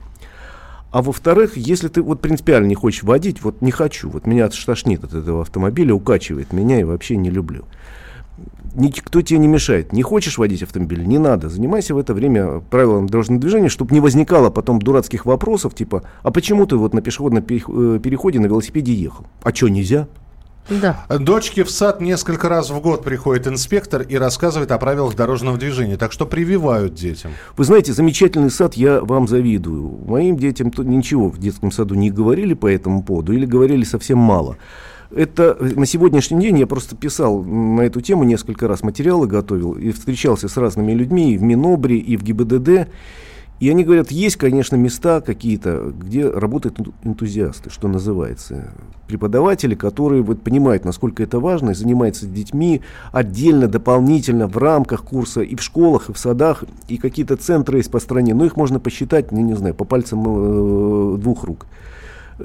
А 0.92 1.02
во-вторых, 1.02 1.56
если 1.56 1.88
ты 1.88 2.02
вот 2.02 2.20
принципиально 2.20 2.68
не 2.68 2.76
хочешь 2.76 3.04
водить, 3.04 3.44
вот 3.44 3.62
не 3.62 3.72
хочу, 3.72 4.10
вот 4.10 4.26
меня 4.26 4.50
тошнит 4.50 5.04
от 5.04 5.14
этого 5.14 5.42
автомобиля, 5.44 5.94
укачивает 5.94 6.52
меня 6.52 6.80
и 6.80 6.84
вообще 6.84 7.16
не 7.16 7.30
люблю. 7.30 7.66
Никто 8.76 9.22
тебе 9.22 9.40
не 9.40 9.48
мешает. 9.48 9.94
Не 9.94 10.04
хочешь 10.04 10.38
водить 10.38 10.64
автомобиль? 10.64 11.04
Не 11.04 11.18
надо. 11.18 11.50
Занимайся 11.50 11.96
в 11.96 11.98
это 11.98 12.14
время 12.14 12.60
правилами 12.60 13.08
дорожного 13.08 13.42
движения, 13.42 13.70
чтобы 13.70 13.94
не 13.94 14.00
возникало 14.00 14.50
потом 14.50 14.80
дурацких 14.80 15.26
вопросов, 15.26 15.74
типа, 15.76 16.04
а 16.24 16.32
почему 16.32 16.66
ты 16.66 16.76
вот 16.76 16.94
на 16.94 17.02
пешеходном 17.02 17.44
э, 17.44 18.00
переходе 18.00 18.40
на 18.40 18.46
велосипеде 18.46 18.94
ехал? 18.94 19.26
А 19.44 19.54
что, 19.54 19.68
нельзя? 19.70 20.08
Да. 20.70 21.06
Дочке 21.10 21.64
в 21.64 21.72
сад 21.72 22.02
несколько 22.02 22.50
раз 22.50 22.70
в 22.70 22.80
год 22.80 23.04
приходит 23.04 23.48
инспектор 23.48 24.02
и 24.02 24.16
рассказывает 24.16 24.72
о 24.72 24.78
правилах 24.78 25.16
дорожного 25.16 25.58
движения. 25.58 25.98
Так 25.98 26.12
что 26.12 26.26
прививают 26.26 26.94
детям. 26.94 27.32
Вы 27.58 27.64
знаете, 27.64 27.94
замечательный 27.94 28.52
сад, 28.52 28.76
я 28.76 29.02
вам 29.02 29.28
завидую. 29.28 30.00
Моим 30.06 30.38
детям 30.38 30.72
ничего 30.78 31.30
в 31.30 31.40
детском 31.40 31.72
саду 31.72 31.96
не 31.96 32.12
говорили 32.12 32.54
по 32.54 32.68
этому 32.68 33.04
поводу 33.04 33.34
или 33.34 33.46
говорили 33.46 33.84
совсем 33.84 34.20
мало. 34.20 34.58
Это 35.12 35.58
на 35.60 35.88
сегодняшний 35.88 36.40
день 36.40 36.60
я 36.60 36.68
просто 36.68 36.96
писал 36.96 37.44
на 37.44 37.82
эту 37.82 38.00
тему 38.00 38.24
несколько 38.24 38.68
раз 38.68 38.84
материалы 38.84 39.26
готовил 39.26 39.74
и 39.74 39.92
встречался 39.92 40.48
с 40.48 40.56
разными 40.58 40.92
людьми 40.92 41.34
и 41.34 41.38
в 41.38 41.42
Минобре, 41.42 41.98
и 41.98 42.16
в 42.16 42.24
ГИБДД. 42.24 42.90
И 43.60 43.70
они 43.70 43.84
говорят, 43.84 44.10
есть, 44.10 44.38
конечно, 44.38 44.78
места 44.78 45.20
какие-то, 45.20 45.94
где 45.98 46.30
работают 46.30 46.80
энтузиасты, 47.04 47.70
что 47.70 47.90
называется. 47.90 48.74
Преподаватели, 49.08 49.76
которые 49.76 50.22
вот, 50.22 50.42
понимают, 50.42 50.86
насколько 50.86 51.24
это 51.24 51.40
важно, 51.40 51.72
и 51.72 51.74
занимаются 51.74 52.26
с 52.26 52.30
детьми 52.30 52.82
отдельно, 53.12 53.68
дополнительно, 53.68 54.48
в 54.48 54.58
рамках 54.58 55.04
курса, 55.04 55.42
и 55.42 55.56
в 55.56 55.62
школах, 55.62 56.10
и 56.10 56.14
в 56.14 56.18
садах, 56.18 56.64
и 56.88 56.98
какие-то 56.98 57.36
центры 57.36 57.78
есть 57.78 57.92
по 57.92 58.00
стране. 58.00 58.34
Но 58.34 58.46
их 58.46 58.56
можно 58.56 58.80
посчитать, 58.80 59.32
не, 59.34 59.44
не 59.44 59.56
знаю, 59.56 59.76
по 59.76 59.84
пальцам 59.84 60.24
э, 60.26 61.18
двух 61.18 61.44
рук. 61.44 61.66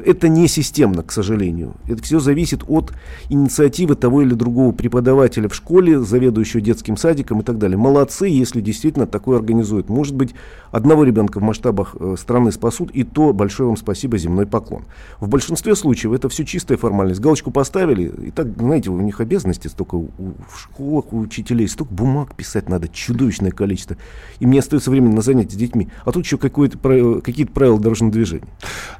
Это 0.04 0.28
не 0.28 0.48
системно, 0.48 1.02
к 1.02 1.12
сожалению. 1.12 1.74
Это 1.86 2.02
все 2.02 2.18
зависит 2.18 2.64
от 2.66 2.92
инициативы 3.28 3.94
того 3.94 4.22
или 4.22 4.34
другого 4.34 4.72
преподавателя 4.72 5.48
в 5.48 5.54
школе, 5.54 6.00
заведующего 6.00 6.60
детским 6.60 6.96
садиком 6.96 7.40
и 7.40 7.44
так 7.44 7.58
далее. 7.58 7.76
Молодцы, 7.76 8.26
если 8.26 8.60
действительно 8.60 9.06
такое 9.06 9.38
организуют. 9.38 9.88
Может 9.88 10.14
быть, 10.14 10.34
одного 10.72 11.04
ребенка 11.04 11.38
в 11.38 11.42
масштабах 11.42 11.94
э, 11.98 12.16
страны 12.18 12.50
спасут, 12.50 12.90
и 12.90 13.04
то 13.04 13.32
большое 13.32 13.68
вам 13.68 13.76
спасибо, 13.76 14.18
земной 14.18 14.46
поклон. 14.46 14.84
В 15.20 15.28
большинстве 15.28 15.76
случаев 15.76 16.12
это 16.12 16.28
все 16.28 16.44
чистая 16.44 16.76
формальность. 16.76 17.20
Галочку 17.20 17.50
поставили, 17.50 18.12
и 18.26 18.30
так, 18.30 18.48
знаете, 18.58 18.90
у 18.90 19.00
них 19.00 19.20
обязанности 19.20 19.68
столько 19.68 19.94
у, 19.94 20.08
в 20.48 20.60
школах, 20.60 21.12
у 21.12 21.20
учителей, 21.20 21.68
столько 21.68 21.92
бумаг 21.94 22.34
писать 22.34 22.68
надо, 22.68 22.88
чудовищное 22.88 23.52
количество. 23.52 23.96
И 24.40 24.46
мне 24.46 24.58
остается 24.58 24.90
время 24.90 25.10
на 25.10 25.22
занятия 25.22 25.54
с 25.54 25.58
детьми. 25.58 25.88
А 26.04 26.12
тут 26.12 26.24
еще 26.24 26.38
какие-то 26.38 26.78
правила 26.78 27.78
дорожного 27.78 28.12
движения. 28.12 28.48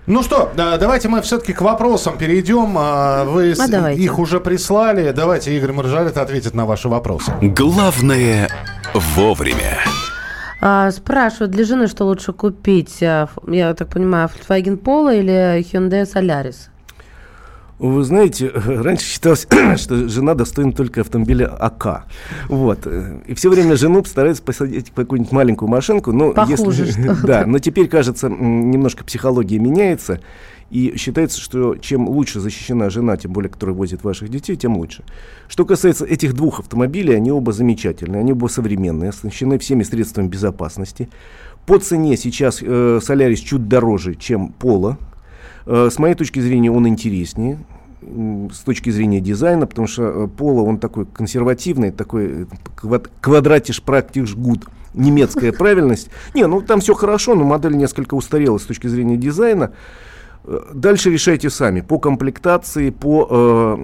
Ну 0.07 0.23
что, 0.23 0.53
давайте 0.85 1.09
мы 1.09 1.23
все-таки 1.23 1.55
к 1.55 1.63
вопросам 1.63 2.19
перейдем. 2.19 2.77
А, 2.77 3.25
вы 3.25 3.55
а 3.59 3.93
их 3.93 4.19
уже 4.19 4.39
прислали. 4.39 5.13
Давайте 5.13 5.57
Игорь 5.57 5.73
Маржарет 5.73 6.19
ответит 6.19 6.53
на 6.53 6.67
ваши 6.67 6.91
вопросы. 6.91 7.33
Главное 7.41 8.51
вовремя. 8.93 9.79
А, 10.61 10.91
спрашивают, 10.91 11.53
для 11.53 11.65
жены 11.65 11.87
что 11.87 12.05
лучше 12.05 12.35
купить? 12.35 13.03
А, 13.03 13.31
я 13.47 13.73
так 13.73 13.89
понимаю, 13.89 14.29
Volkswagen 14.29 14.79
Polo 14.79 15.19
или 15.19 15.61
Hyundai 15.61 16.05
Solaris? 16.05 16.69
Вы 17.79 18.05
знаете, 18.05 18.51
раньше 18.55 19.05
считалось, 19.05 19.47
что 19.77 20.09
жена 20.09 20.35
достойна 20.35 20.73
только 20.73 21.01
автомобиля 21.01 21.47
АК. 21.47 22.07
Вот. 22.49 22.87
И 23.27 23.35
все 23.35 23.51
время 23.51 23.77
жену 23.77 24.05
стараются 24.05 24.43
посадить 24.43 24.91
в 24.91 24.93
какую-нибудь 24.95 25.33
маленькую 25.33 25.69
машинку. 25.69 26.13
Но 26.13 26.33
Похуже 26.33 26.85
если, 26.87 27.27
Да, 27.27 27.47
но 27.47 27.59
теперь, 27.59 27.89
кажется, 27.89 28.29
немножко 28.29 29.05
психология 29.05 29.59
меняется. 29.59 30.21
И 30.71 30.97
считается, 30.97 31.41
что 31.41 31.77
чем 31.77 32.09
лучше 32.09 32.41
защищена 32.41 32.91
жена, 32.91 33.17
тем 33.17 33.33
более, 33.33 33.51
которая 33.51 33.77
возит 33.77 34.03
ваших 34.03 34.29
детей, 34.29 34.57
тем 34.57 34.77
лучше. 34.77 35.05
Что 35.47 35.65
касается 35.65 36.05
этих 36.05 36.33
двух 36.33 36.61
автомобилей, 36.61 37.15
они 37.15 37.31
оба 37.31 37.53
замечательные, 37.53 38.21
они 38.21 38.33
оба 38.33 38.49
современные, 38.49 39.11
оснащены 39.11 39.59
всеми 39.59 39.83
средствами 39.83 40.27
безопасности. 40.27 41.09
По 41.67 41.79
цене 41.79 42.17
сейчас 42.17 42.61
э, 42.63 42.99
Солярис 43.03 43.41
чуть 43.41 43.69
дороже, 43.69 44.15
чем 44.15 44.49
Поло. 44.49 44.99
Э, 45.67 45.89
с 45.91 45.99
моей 45.99 46.15
точки 46.15 46.41
зрения, 46.41 46.71
он 46.71 46.87
интереснее 46.89 47.59
с 48.53 48.59
точки 48.59 48.91
зрения 48.91 49.21
дизайна, 49.21 49.67
потому 49.67 49.89
что 49.89 50.03
э, 50.03 50.29
Поло, 50.29 50.63
он 50.63 50.79
такой 50.79 51.07
консервативный, 51.07 51.91
такой 51.91 52.43
э, 52.43 52.47
quad, 52.75 53.11
quadratisch 53.21 53.83
praktisch 53.83 54.35
gut, 54.35 54.67
немецкая 54.93 55.53
правильность. 55.53 56.11
Не, 56.35 56.47
ну 56.47 56.61
там 56.61 56.81
все 56.81 56.95
хорошо, 56.95 57.35
но 57.35 57.45
модель 57.45 57.77
несколько 57.77 58.15
устарела 58.15 58.59
с 58.59 58.63
точки 58.65 58.87
зрения 58.87 59.17
дизайна. 59.17 59.73
Дальше 60.45 61.11
решайте 61.11 61.49
сами 61.49 61.81
по 61.81 61.99
комплектации, 61.99 62.91
по 62.91 63.27
э, 63.31 63.77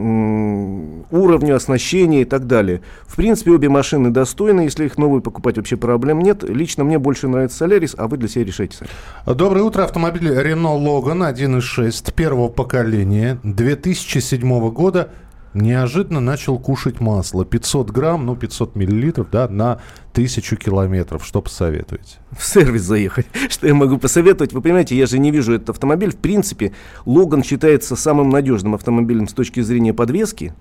уровню 1.11 1.57
оснащения 1.57 2.20
и 2.23 2.25
так 2.27 2.46
далее. 2.46 2.83
В 3.07 3.16
принципе, 3.16 3.53
обе 3.53 3.70
машины 3.70 4.11
достойны, 4.11 4.62
если 4.62 4.85
их 4.85 4.99
новые 4.99 5.23
покупать 5.23 5.57
вообще 5.57 5.77
проблем 5.79 6.20
нет. 6.20 6.42
Лично 6.42 6.85
мне 6.85 6.99
больше 6.99 7.29
нравится 7.29 7.64
Solaris, 7.64 7.94
а 7.96 8.09
вы 8.09 8.18
для 8.18 8.29
себя 8.29 8.44
решайте 8.44 8.77
сами. 8.77 8.90
Доброе 9.38 9.62
утро. 9.62 9.85
Автомобиль 9.85 10.29
Renault 10.29 10.85
Logan 10.85 11.33
1.6 11.35 12.12
первого 12.12 12.49
поколения 12.49 13.38
2007 13.42 14.70
года 14.70 15.11
неожиданно 15.54 16.20
начал 16.20 16.58
кушать 16.58 17.00
масло. 17.00 17.44
500 17.44 17.90
грамм, 17.90 18.26
ну 18.26 18.36
500 18.36 18.76
миллилитров, 18.76 19.30
да, 19.30 19.48
на 19.48 19.80
тысячу 20.12 20.56
километров. 20.56 21.24
Что 21.24 21.42
посоветуете? 21.42 22.18
В 22.30 22.44
сервис 22.44 22.82
заехать. 22.82 23.26
Что 23.48 23.66
я 23.66 23.74
могу 23.74 23.98
посоветовать? 23.98 24.52
Вы 24.52 24.60
понимаете, 24.60 24.96
я 24.96 25.06
же 25.06 25.18
не 25.18 25.30
вижу 25.30 25.52
этот 25.54 25.70
автомобиль. 25.70 26.12
В 26.12 26.16
принципе, 26.16 26.72
Логан 27.06 27.42
считается 27.42 27.96
самым 27.96 28.30
надежным 28.30 28.74
автомобилем 28.74 29.28
с 29.28 29.32
точки 29.32 29.60
зрения 29.60 29.94
подвески 29.94 30.54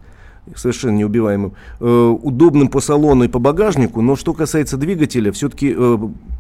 совершенно 0.55 0.97
неубиваемым, 0.97 1.53
э, 1.79 2.15
удобным 2.21 2.69
по 2.69 2.79
салону 2.79 3.25
и 3.25 3.27
по 3.27 3.39
багажнику, 3.39 4.01
но 4.01 4.15
что 4.15 4.33
касается 4.33 4.77
двигателя, 4.77 5.31
все-таки 5.31 5.75
э, 5.77 5.97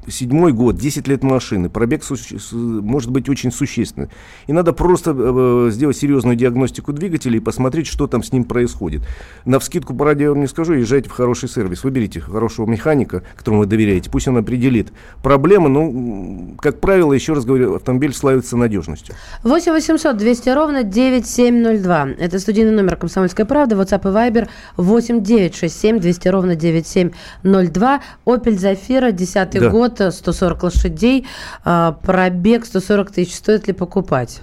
седьмой 0.07 0.53
год, 0.53 0.77
10 0.77 1.07
лет 1.07 1.23
машины, 1.23 1.69
пробег 1.69 2.03
может 2.51 3.11
быть 3.11 3.29
очень 3.29 3.51
существенный. 3.51 4.09
И 4.47 4.53
надо 4.53 4.73
просто 4.73 5.15
э, 5.17 5.69
сделать 5.71 5.97
серьезную 5.97 6.35
диагностику 6.35 6.93
двигателя 6.93 7.37
и 7.37 7.39
посмотреть, 7.39 7.87
что 7.87 8.07
там 8.07 8.23
с 8.23 8.31
ним 8.31 8.43
происходит. 8.43 9.01
На 9.45 9.59
вскидку 9.59 9.93
по 9.93 10.05
радио 10.05 10.25
я 10.25 10.29
вам 10.31 10.41
не 10.41 10.47
скажу, 10.47 10.73
езжайте 10.73 11.09
в 11.09 11.13
хороший 11.13 11.49
сервис, 11.49 11.83
выберите 11.83 12.19
хорошего 12.19 12.65
механика, 12.65 13.23
которому 13.35 13.61
вы 13.61 13.65
доверяете, 13.65 14.09
пусть 14.09 14.27
он 14.27 14.37
определит 14.37 14.91
проблемы, 15.23 15.69
но, 15.69 16.55
как 16.59 16.79
правило, 16.79 17.13
еще 17.13 17.33
раз 17.33 17.45
говорю, 17.45 17.75
автомобиль 17.75 18.13
славится 18.13 18.57
надежностью. 18.57 19.15
8 19.43 19.71
800 19.71 20.17
200 20.17 20.49
ровно 20.49 20.83
9702. 20.83 22.09
Это 22.19 22.39
студийный 22.39 22.71
номер 22.71 22.95
«Комсомольская 22.95 23.45
правда». 23.45 23.75
WhatsApp 23.75 24.01
и 24.01 24.13
Viber 24.13 24.49
8 24.77 25.23
967 25.23 25.99
200 25.99 26.27
ровно 26.27 26.55
9702. 26.55 28.01
Opel 28.25 28.55
Zafira, 28.55 29.11
10 29.11 29.49
да. 29.51 29.69
год, 29.69 29.88
140 29.89 30.63
лошадей, 30.63 31.27
а, 31.63 31.93
пробег 31.93 32.65
140 32.65 33.11
тысяч. 33.11 33.35
Стоит 33.35 33.67
ли 33.67 33.73
покупать? 33.73 34.41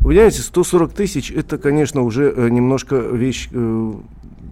Вы 0.00 0.10
понимаете, 0.10 0.42
140 0.42 0.92
тысяч 0.92 1.30
это, 1.30 1.58
конечно, 1.58 2.02
уже 2.02 2.32
э, 2.34 2.48
немножко 2.50 2.96
вещь 2.96 3.48
э, 3.52 3.92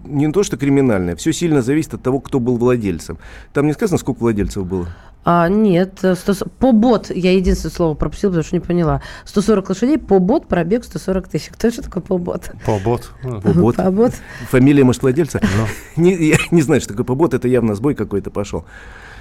не 0.07 0.31
то, 0.31 0.43
что 0.43 0.57
криминальная, 0.57 1.15
все 1.15 1.33
сильно 1.33 1.61
зависит 1.61 1.93
от 1.93 2.01
того, 2.01 2.19
кто 2.19 2.39
был 2.39 2.57
владельцем. 2.57 3.17
Там 3.53 3.67
не 3.67 3.73
сказано, 3.73 3.97
сколько 3.97 4.19
владельцев 4.19 4.65
было? 4.65 4.87
А, 5.23 5.49
нет, 5.49 5.99
100, 5.99 6.47
по 6.57 6.71
бот, 6.71 7.11
я 7.13 7.33
единственное 7.33 7.73
слово 7.73 7.95
пропустила, 7.95 8.31
потому 8.31 8.45
что 8.45 8.55
не 8.55 8.61
поняла. 8.61 9.01
140 9.25 9.69
лошадей, 9.69 9.97
по 9.97 10.19
бот, 10.19 10.47
пробег 10.47 10.85
140 10.85 11.27
тысяч. 11.27 11.49
Кто 11.49 11.67
это 11.67 11.81
такой 11.81 12.01
по 12.01 12.17
бот? 12.17 12.51
По 12.65 12.79
бот. 12.79 13.11
По 13.43 13.51
бот. 13.51 13.75
По 13.75 13.91
бот. 13.91 14.13
Фамилия, 14.49 14.85
может, 14.85 15.01
владельца? 15.01 15.41
Не, 15.97 16.13
я 16.13 16.37
не 16.51 16.61
знаю, 16.61 16.79
что 16.79 16.93
такое 16.93 17.05
по 17.05 17.15
бот, 17.15 17.33
это 17.33 17.47
явно 17.47 17.75
сбой 17.75 17.93
какой-то 17.95 18.31
пошел. 18.31 18.65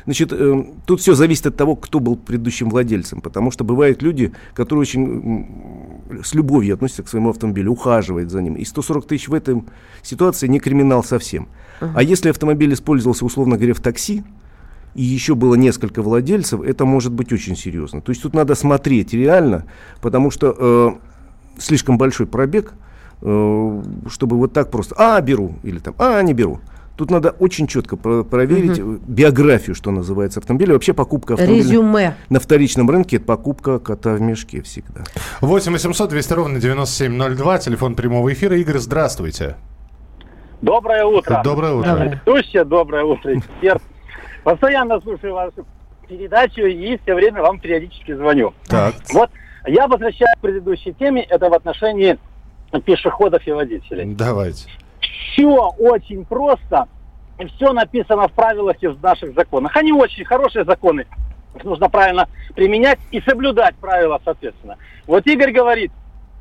Значит, 0.06 0.32
э, 0.32 0.64
тут 0.86 1.00
все 1.00 1.14
зависит 1.14 1.46
от 1.46 1.56
того, 1.56 1.76
кто 1.76 2.00
был 2.00 2.16
предыдущим 2.16 2.70
владельцем, 2.70 3.20
потому 3.20 3.50
что 3.50 3.64
бывают 3.64 4.02
люди, 4.02 4.32
которые 4.54 4.82
очень 4.82 5.46
с 6.22 6.32
любовью 6.34 6.74
относятся 6.74 7.02
к 7.02 7.08
своему 7.08 7.30
автомобилю, 7.30 7.72
ухаживают 7.72 8.30
за 8.30 8.40
ним. 8.40 8.54
И 8.54 8.64
140 8.64 9.06
тысяч 9.06 9.28
в 9.28 9.34
этой 9.34 9.64
ситуации 10.02 10.46
не 10.46 10.60
криминал 10.60 11.02
совсем. 11.02 11.48
Uh-huh. 11.80 11.90
А 11.94 12.02
если 12.02 12.30
автомобиль 12.30 12.72
использовался, 12.72 13.24
условно 13.24 13.56
говоря, 13.56 13.74
в 13.74 13.80
такси, 13.80 14.22
и 14.94 15.02
еще 15.02 15.34
было 15.34 15.56
несколько 15.56 16.00
владельцев, 16.02 16.62
это 16.62 16.86
может 16.86 17.12
быть 17.12 17.32
очень 17.32 17.56
серьезно. 17.56 18.00
То 18.00 18.10
есть 18.10 18.22
тут 18.22 18.32
надо 18.32 18.54
смотреть 18.54 19.12
реально, 19.12 19.64
потому 20.00 20.30
что 20.30 20.56
э, 20.56 21.60
слишком 21.60 21.98
большой 21.98 22.26
пробег, 22.26 22.72
э, 23.20 23.82
чтобы 24.08 24.38
вот 24.38 24.52
так 24.52 24.70
просто, 24.70 24.94
а, 24.96 25.20
беру, 25.20 25.56
или 25.64 25.80
там, 25.80 25.94
а, 25.98 26.22
не 26.22 26.32
беру. 26.32 26.60
Тут 26.96 27.10
надо 27.10 27.30
очень 27.38 27.66
четко 27.66 27.96
про- 27.96 28.24
проверить 28.24 28.78
угу. 28.78 28.98
биографию, 29.06 29.74
что 29.74 29.90
называется, 29.90 30.40
автомобиля. 30.40 30.72
Вообще 30.72 30.94
покупка 30.94 31.34
автомобиля 31.34 31.62
Резюме. 31.62 32.14
на 32.30 32.40
вторичном 32.40 32.88
рынке– 32.90 33.16
это 33.18 33.26
покупка 33.26 33.78
кота 33.78 34.14
в 34.14 34.20
мешке 34.20 34.62
всегда. 34.62 35.04
8 35.42 35.72
800 35.72 36.08
200 36.08 36.32
ровно 36.32 36.58
9702, 36.58 37.58
телефон 37.58 37.94
прямого 37.94 38.32
эфира. 38.32 38.56
Игорь, 38.56 38.78
здравствуйте. 38.78 39.56
Доброе 40.62 41.04
утро. 41.04 41.42
Доброе 41.44 41.72
утро. 41.74 42.20
Ведущая, 42.26 42.64
доброе 42.64 43.04
утро, 43.04 43.38
эксперт. 43.38 43.82
Постоянно 44.42 44.98
слушаю 45.02 45.34
вашу 45.34 45.66
передачу 46.08 46.62
и 46.62 46.98
все 47.02 47.14
время 47.14 47.42
вам 47.42 47.60
периодически 47.60 48.14
звоню. 48.14 48.54
Так. 48.68 48.94
Вот 49.12 49.28
я 49.66 49.86
возвращаюсь 49.86 50.32
к 50.38 50.40
предыдущей 50.40 50.94
теме, 50.94 51.22
это 51.24 51.50
в 51.50 51.52
отношении 51.52 52.16
пешеходов 52.84 53.46
и 53.46 53.52
водителей. 53.52 54.14
Давайте. 54.14 54.68
Все 55.16 55.46
очень 55.46 56.24
просто. 56.24 56.88
И 57.38 57.44
все 57.46 57.72
написано 57.72 58.28
в 58.28 58.32
правилах 58.32 58.76
и 58.80 58.86
в 58.86 59.02
наших 59.02 59.34
законах. 59.34 59.76
Они 59.76 59.92
очень 59.92 60.24
хорошие 60.24 60.64
законы. 60.64 61.06
Их 61.54 61.64
нужно 61.64 61.88
правильно 61.88 62.28
применять 62.54 62.98
и 63.10 63.20
соблюдать 63.20 63.74
правила, 63.76 64.20
соответственно. 64.24 64.76
Вот 65.06 65.26
Игорь 65.26 65.52
говорит, 65.52 65.92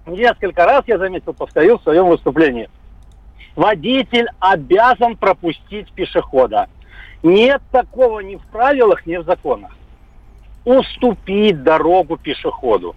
несколько 0.05 0.65
раз 0.65 0.83
я 0.87 0.97
заметил, 0.97 1.33
повторил 1.33 1.79
в 1.79 1.83
своем 1.83 2.07
выступлении. 2.07 2.69
Водитель 3.55 4.27
обязан 4.39 5.15
пропустить 5.15 5.91
пешехода. 5.93 6.67
Нет 7.23 7.61
такого 7.71 8.19
ни 8.19 8.35
в 8.35 8.45
правилах, 8.47 9.05
ни 9.05 9.17
в 9.17 9.23
законах. 9.23 9.71
Уступить 10.65 11.63
дорогу 11.63 12.17
пешеходу. 12.17 12.95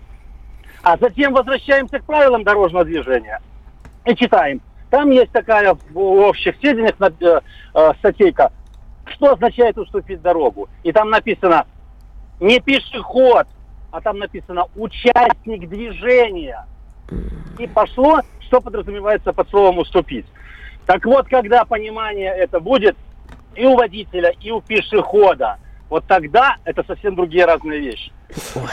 А 0.83 0.97
затем 0.97 1.33
возвращаемся 1.33 1.99
к 1.99 2.05
правилам 2.05 2.45
дорожного 2.45 2.85
движения 2.85 3.41
и 4.05 4.14
читаем. 4.14 4.61
Там 4.90 5.11
есть 5.11 5.33
такая 5.33 5.77
в 5.90 5.98
общих 5.98 6.57
сведениях 6.57 6.94
э, 7.01 7.40
э, 7.74 7.92
статейка, 7.98 8.53
что 9.07 9.33
означает 9.33 9.77
уступить 9.77 10.22
дорогу. 10.22 10.68
И 10.83 10.92
там 10.92 11.11
написано 11.11 11.66
не 12.40 12.61
пешеход, 12.61 13.46
а 13.90 14.01
там 14.01 14.18
написано 14.18 14.66
участник 14.77 15.68
движения. 15.68 16.66
И 17.59 17.66
пошло, 17.66 18.20
что 18.40 18.61
подразумевается 18.61 19.33
под 19.33 19.48
словом 19.51 19.79
уступить. 19.79 20.27
Так 20.87 21.05
вот, 21.05 21.29
когда 21.29 21.64
понимание 21.64 22.35
это 22.35 22.61
будет 22.61 22.96
и 23.55 23.66
у 23.66 23.77
водителя, 23.77 24.33
и 24.40 24.51
у 24.51 24.61
пешехода, 24.61 25.59
вот 25.90 26.05
тогда 26.07 26.57
это 26.64 26.85
совсем 26.87 27.14
другие 27.14 27.44
разные 27.44 27.81
вещи. 27.81 28.12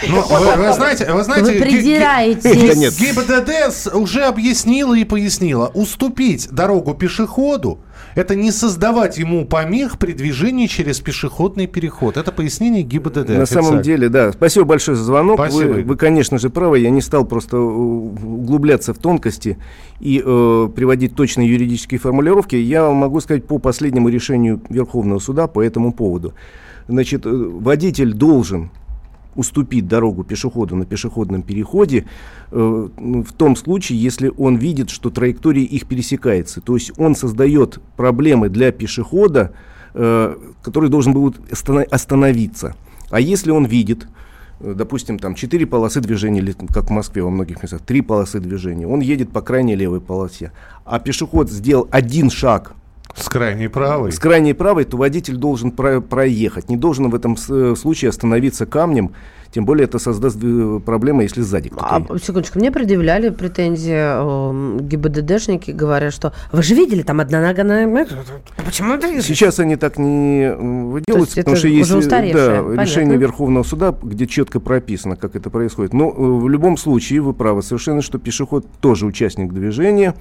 Ну, 0.10 0.22
вы, 0.22 0.56
вы 0.56 0.74
знаете, 0.74 1.12
вы 1.12 1.24
знаете, 1.24 1.54
Вы 1.54 1.60
придираетесь. 1.62 3.00
ГИБДД 3.00 3.96
уже 3.96 4.24
объяснила 4.24 4.94
и 4.94 5.04
пояснила. 5.06 5.68
Уступить 5.74 6.50
дорогу 6.52 6.94
пешеходу– 6.94 7.80
это 8.16 8.36
не 8.36 8.52
создавать 8.52 9.18
ему 9.18 9.46
помех 9.46 10.00
при 10.00 10.14
движении 10.14 10.68
через 10.68 11.02
пешеходный 11.02 11.68
переход. 11.68 12.18
Это 12.18 12.32
пояснение 12.32 12.82
ГИБДД. 12.82 13.30
На 13.30 13.46
самом 13.46 13.66
официально. 13.66 13.84
деле, 13.84 14.10
да. 14.10 14.32
Спасибо 14.32 14.66
большое 14.66 14.98
за 14.98 15.04
звонок. 15.04 15.36
Спасибо. 15.36 15.74
Вы, 15.74 15.84
вы, 15.84 15.96
конечно 15.98 16.40
же, 16.40 16.50
правы. 16.50 16.80
Я 16.80 16.90
не 16.90 17.02
стал 17.02 17.26
просто 17.26 17.60
углубляться 17.60 18.94
в 18.94 18.98
тонкости 18.98 19.58
и 20.00 20.24
э, 20.26 20.70
приводить 20.74 21.16
точные 21.16 21.50
юридические 21.50 22.00
формулировки. 22.00 22.56
Я 22.56 22.90
могу 22.90 23.20
сказать 23.20 23.46
по 23.46 23.60
последнему 23.60 24.08
решению 24.08 24.62
Верховного 24.70 25.20
суда 25.20 25.48
по 25.48 25.62
этому 25.62 25.94
поводу. 25.94 26.34
Значит, 26.88 27.26
э, 27.26 27.30
водитель 27.30 28.14
должен 28.14 28.72
уступить 29.36 29.88
дорогу 29.88 30.24
пешеходу 30.24 30.76
на 30.76 30.86
пешеходном 30.86 31.44
переходе 31.44 32.06
э, 32.52 32.90
ну, 32.98 33.24
в 33.24 33.34
том 33.34 33.56
случае, 33.56 34.02
если 34.02 34.32
он 34.38 34.56
видит, 34.56 34.90
что 34.90 35.10
траектория 35.10 35.64
их 35.64 35.88
пересекается. 35.88 36.62
То 36.62 36.76
есть 36.76 36.92
он 36.98 37.16
создает 37.16 37.80
проблемы 37.98 38.50
для 38.50 38.72
пешехода, 38.72 39.54
э, 39.94 40.36
который 40.62 40.90
должен 40.90 41.14
останов- 41.14 41.88
остановиться. 41.90 42.76
А 43.10 43.20
если 43.20 43.52
он 43.52 43.66
видит, 43.66 44.08
э, 44.60 44.74
допустим, 44.76 45.20
там 45.20 45.36
четыре 45.36 45.66
полосы 45.66 46.02
движения, 46.02 46.40
или 46.40 46.56
как 46.74 46.86
в 46.86 46.92
Москве 46.92 47.24
во 47.24 47.30
многих 47.30 47.62
местах, 47.62 47.82
три 47.82 48.02
полосы 48.02 48.40
движения, 48.40 48.88
он 48.88 49.02
едет 49.02 49.32
по 49.32 49.42
крайней 49.42 49.76
левой 49.76 50.02
полосе, 50.02 50.52
а 50.86 51.00
пешеход 51.00 51.52
сделал 51.52 51.88
один 51.92 52.30
шаг 52.30 52.76
С 53.16 53.30
крайней 53.30 53.68
правой. 53.70 54.12
с 54.12 54.20
крайней 54.20 54.54
правой, 54.54 54.84
то 54.84 54.98
водитель 54.98 55.38
должен 55.38 55.72
про- 55.72 56.02
проехать, 56.02 56.70
не 56.70 56.78
должен 56.78 57.10
в 57.10 57.16
этом 57.16 57.38
э, 57.50 57.76
случае 57.78 58.10
остановиться 58.10 58.66
камнем, 58.66 59.12
тем 59.52 59.64
более 59.66 59.86
это 59.86 60.00
создаст 60.00 60.38
э, 60.44 60.80
проблемы, 60.86 61.24
если 61.24 61.42
сзади 61.42 61.72
А, 61.78 62.02
кто-то. 62.02 62.22
секундочку, 62.22 62.60
мне 62.60 62.74
предъявляли 62.74 63.30
претензии 63.30 63.94
э, 63.96 64.80
ГИБДДшники, 64.82 65.72
говоря, 65.72 66.12
что 66.12 66.34
вы 66.52 66.62
же 66.62 66.76
видели, 66.76 67.04
там 67.04 67.22
одна 67.22 67.42
нога 67.42 67.64
на... 67.64 68.06
Почему 68.66 68.94
это... 68.96 69.22
Сейчас 69.22 69.60
они 69.60 69.78
так 69.78 69.98
не 69.98 70.44
м, 70.52 70.90
выделываются, 70.90 71.40
это 71.40 71.52
потому 71.52 71.58
что 71.58 71.68
есть 71.70 71.90
э, 71.90 72.02
да, 72.10 72.20
понятно. 72.64 72.82
решение 72.82 73.18
Верховного 73.18 73.64
суда, 73.64 73.96
где 74.04 74.28
четко 74.28 74.60
прописано, 74.60 75.16
как 75.16 75.38
это 75.38 75.50
происходит. 75.50 75.94
Но 75.94 76.10
э, 76.10 76.14
в 76.18 76.50
любом 76.50 76.76
случае 76.76 77.22
вы 77.22 77.34
правы 77.34 77.64
совершенно, 77.64 78.02
что 78.02 78.18
пешеход 78.18 78.66
тоже 78.82 79.06
участник 79.06 79.54
движения, 79.54 80.16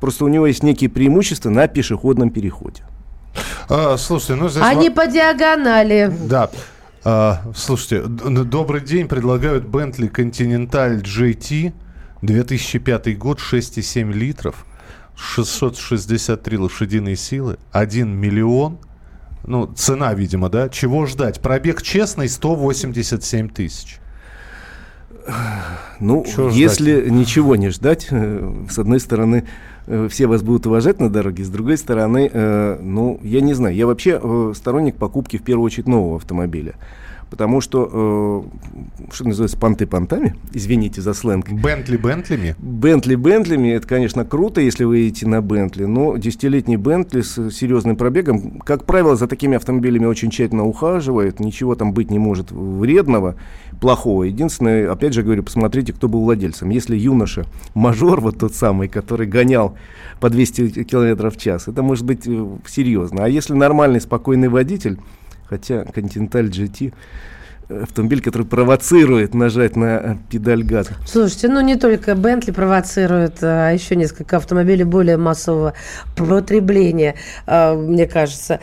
просто 0.00 0.24
у 0.24 0.28
него 0.28 0.46
есть 0.46 0.62
некие 0.62 0.90
преимущества 0.90 1.50
на 1.50 1.68
пешеходном 1.68 2.30
переходе. 2.30 2.82
А, 3.68 3.96
слушайте, 3.96 4.34
ну 4.34 4.48
здесь... 4.48 4.62
Они 4.64 4.90
по 4.90 5.06
диагонали. 5.06 6.12
Да. 6.28 6.50
А, 7.04 7.42
слушайте, 7.54 8.02
добрый 8.02 8.80
день. 8.80 9.08
Предлагают 9.08 9.64
Bentley 9.64 10.10
Continental 10.10 11.00
GT, 11.02 11.72
2005 12.22 13.18
год, 13.18 13.38
6,7 13.38 14.12
литров, 14.12 14.66
663 15.16 16.58
лошадиные 16.58 17.16
силы, 17.16 17.58
1 17.72 18.08
миллион. 18.08 18.78
Ну, 19.46 19.66
цена, 19.66 20.12
видимо, 20.14 20.50
да? 20.50 20.68
Чего 20.68 21.06
ждать? 21.06 21.40
Пробег 21.40 21.82
честный 21.82 22.28
187 22.28 23.48
тысяч. 23.48 23.98
Ну, 25.98 26.24
ждать? 26.26 26.54
если 26.54 27.08
ничего 27.08 27.56
не 27.56 27.68
ждать, 27.68 28.08
э, 28.10 28.64
с 28.70 28.78
одной 28.78 29.00
стороны, 29.00 29.46
э, 29.86 30.08
все 30.10 30.26
вас 30.26 30.42
будут 30.42 30.66
уважать 30.66 31.00
на 31.00 31.10
дороге, 31.10 31.44
с 31.44 31.48
другой 31.48 31.76
стороны, 31.76 32.30
э, 32.32 32.78
ну, 32.80 33.18
я 33.22 33.40
не 33.40 33.54
знаю, 33.54 33.74
я 33.74 33.86
вообще 33.86 34.20
э, 34.22 34.52
сторонник 34.54 34.96
покупки 34.96 35.36
в 35.36 35.42
первую 35.42 35.66
очередь 35.66 35.88
нового 35.88 36.16
автомобиля. 36.16 36.74
Потому 37.30 37.60
что, 37.60 38.44
э, 39.08 39.12
что 39.12 39.24
называется, 39.24 39.56
понты 39.56 39.86
понтами, 39.86 40.34
извините 40.52 41.00
за 41.00 41.14
сленг, 41.14 41.48
Бентли 41.50 41.96
Бентлями? 41.96 42.56
Бентли 42.58 43.14
Бентлями, 43.14 43.68
это, 43.68 43.86
конечно, 43.86 44.24
круто, 44.24 44.60
если 44.60 44.82
вы 44.82 44.98
едете 44.98 45.28
на 45.28 45.40
Бентли, 45.40 45.84
но 45.84 46.16
десятилетний 46.16 46.76
Бентли 46.76 47.20
с 47.20 47.50
серьезным 47.50 47.96
пробегом, 47.96 48.58
как 48.60 48.84
правило, 48.84 49.14
за 49.14 49.28
такими 49.28 49.56
автомобилями 49.56 50.06
очень 50.06 50.30
тщательно 50.30 50.66
ухаживают, 50.66 51.38
ничего 51.38 51.76
там 51.76 51.92
быть 51.92 52.10
не 52.10 52.18
может 52.18 52.50
вредного, 52.50 53.36
плохого. 53.80 54.24
Единственное, 54.24 54.90
опять 54.90 55.14
же 55.14 55.22
говорю, 55.22 55.42
посмотрите, 55.42 55.92
кто 55.92 56.08
был 56.08 56.22
владельцем. 56.22 56.70
Если 56.70 56.96
юноша, 56.96 57.46
мажор 57.74 58.20
вот 58.20 58.38
тот 58.38 58.54
самый, 58.54 58.88
который 58.88 59.26
гонял 59.26 59.74
по 60.20 60.28
200 60.28 60.84
км 60.84 61.30
в 61.30 61.36
час, 61.36 61.68
это 61.68 61.82
может 61.82 62.04
быть 62.04 62.26
э, 62.26 62.46
серьезно. 62.66 63.24
А 63.24 63.28
если 63.28 63.54
нормальный, 63.54 64.00
спокойный 64.00 64.48
водитель, 64.48 64.98
хотя 65.50 65.82
Continental 65.82 66.48
GT 66.48 66.88
э, 66.88 66.92
автомобиль, 67.82 68.20
который 68.22 68.46
провоцирует 68.46 69.34
нажать 69.34 69.76
на 69.76 69.84
э, 69.84 70.16
педаль 70.30 70.62
газа. 70.62 70.90
Слушайте, 71.06 71.48
ну 71.48 71.60
не 71.60 71.76
только 71.76 72.14
Бентли 72.14 72.50
провоцирует, 72.50 73.38
а 73.42 73.70
еще 73.70 73.96
несколько 73.96 74.36
автомобилей 74.38 74.84
более 74.84 75.16
массового 75.16 75.74
потребления, 76.16 77.14
а, 77.46 77.74
мне 77.74 78.06
кажется. 78.06 78.60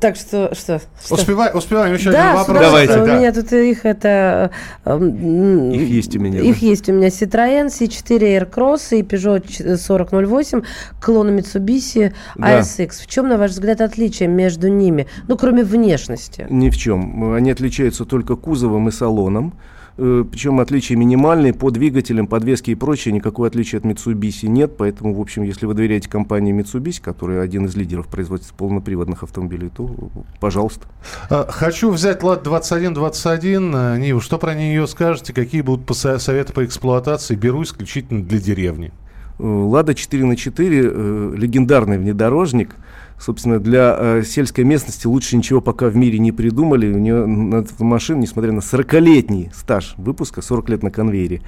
Так 0.00 0.16
что... 0.16 0.54
что, 0.54 0.80
что? 1.04 1.14
Успевай, 1.14 1.50
успеваем 1.54 1.94
еще 1.94 2.10
да, 2.10 2.30
один 2.32 2.38
вопрос. 2.38 2.58
Давайте, 2.60 3.00
У 3.02 3.06
да. 3.06 3.18
меня 3.18 3.32
тут 3.32 3.52
их 3.52 3.84
это... 3.84 4.50
э, 4.84 4.98
Их 4.98 5.88
есть 5.88 6.16
у 6.16 6.20
меня, 6.20 6.40
Их 6.40 6.60
да. 6.60 6.66
есть 6.66 6.88
у 6.88 6.92
меня 6.92 7.08
Citroёn, 7.08 7.66
C4 7.66 8.50
Aircross 8.50 8.96
и 8.98 9.02
Peugeot 9.02 9.46
ч- 9.48 9.64
4008, 9.76 10.62
клон 11.00 11.36
Mitsubishi 11.36 12.12
Да. 12.36 12.60
ASX. 12.60 13.02
В 13.02 13.06
чем, 13.06 13.28
на 13.28 13.38
ваш 13.38 13.52
взгляд, 13.52 13.80
отличие 13.80 14.28
между 14.28 14.68
ними? 14.68 15.06
Ну, 15.28 15.36
кроме 15.36 15.62
внешности. 15.64 16.46
Ни 16.50 16.70
в 16.70 16.76
чем. 16.76 17.32
Они 17.34 17.50
отличаются 17.50 18.04
только 18.04 18.36
кузовом 18.46 18.88
и 18.88 18.92
салоном. 18.92 19.54
Э, 19.98 20.24
Причем 20.30 20.60
отличия 20.60 20.96
минимальные 20.96 21.52
по 21.52 21.72
двигателям, 21.72 22.28
подвеске 22.28 22.72
и 22.72 22.74
прочее. 22.76 23.12
Никакого 23.12 23.48
отличия 23.48 23.80
от 23.80 23.84
Mitsubishi 23.84 24.46
нет. 24.46 24.76
Поэтому, 24.76 25.12
в 25.14 25.20
общем, 25.20 25.42
если 25.42 25.66
вы 25.66 25.74
доверяете 25.74 26.08
компании 26.08 26.54
Mitsubishi, 26.54 27.02
которая 27.02 27.42
один 27.42 27.66
из 27.66 27.74
лидеров 27.74 28.06
производства 28.06 28.54
полноприводных 28.54 29.24
автомобилей, 29.24 29.68
то, 29.76 29.84
э, 29.86 30.20
пожалуйста. 30.38 30.86
А, 31.28 31.46
Хочу 31.50 31.90
взять 31.90 32.22
ЛАД 32.22 32.44
2121. 32.44 33.72
А, 33.74 33.98
Ниву, 33.98 34.20
что 34.20 34.38
про 34.38 34.54
нее 34.54 34.86
скажете? 34.86 35.32
Какие 35.32 35.62
будут 35.62 35.96
советы 35.96 36.52
по 36.52 36.64
эксплуатации? 36.64 37.34
Беру 37.34 37.64
исключительно 37.64 38.22
для 38.22 38.38
деревни. 38.38 38.92
Э, 39.38 39.42
Лада 39.42 39.94
4 39.94 40.24
на 40.24 40.36
4 40.36 40.80
э, 40.82 41.34
легендарный 41.36 41.98
внедорожник. 41.98 42.76
Собственно, 43.18 43.58
для 43.58 43.96
э, 43.98 44.22
сельской 44.24 44.64
местности 44.64 45.06
лучше 45.06 45.36
ничего 45.36 45.60
пока 45.60 45.88
в 45.88 45.96
мире 45.96 46.18
не 46.18 46.32
придумали. 46.32 46.92
У 46.92 46.98
нее 46.98 47.26
на 47.26 47.56
эту 47.56 47.82
машину, 47.82 48.20
несмотря 48.20 48.52
на 48.52 48.60
40-летний 48.60 49.50
стаж 49.54 49.94
выпуска, 49.96 50.42
40 50.42 50.68
лет 50.68 50.82
на 50.82 50.90
конвейере, 50.90 51.42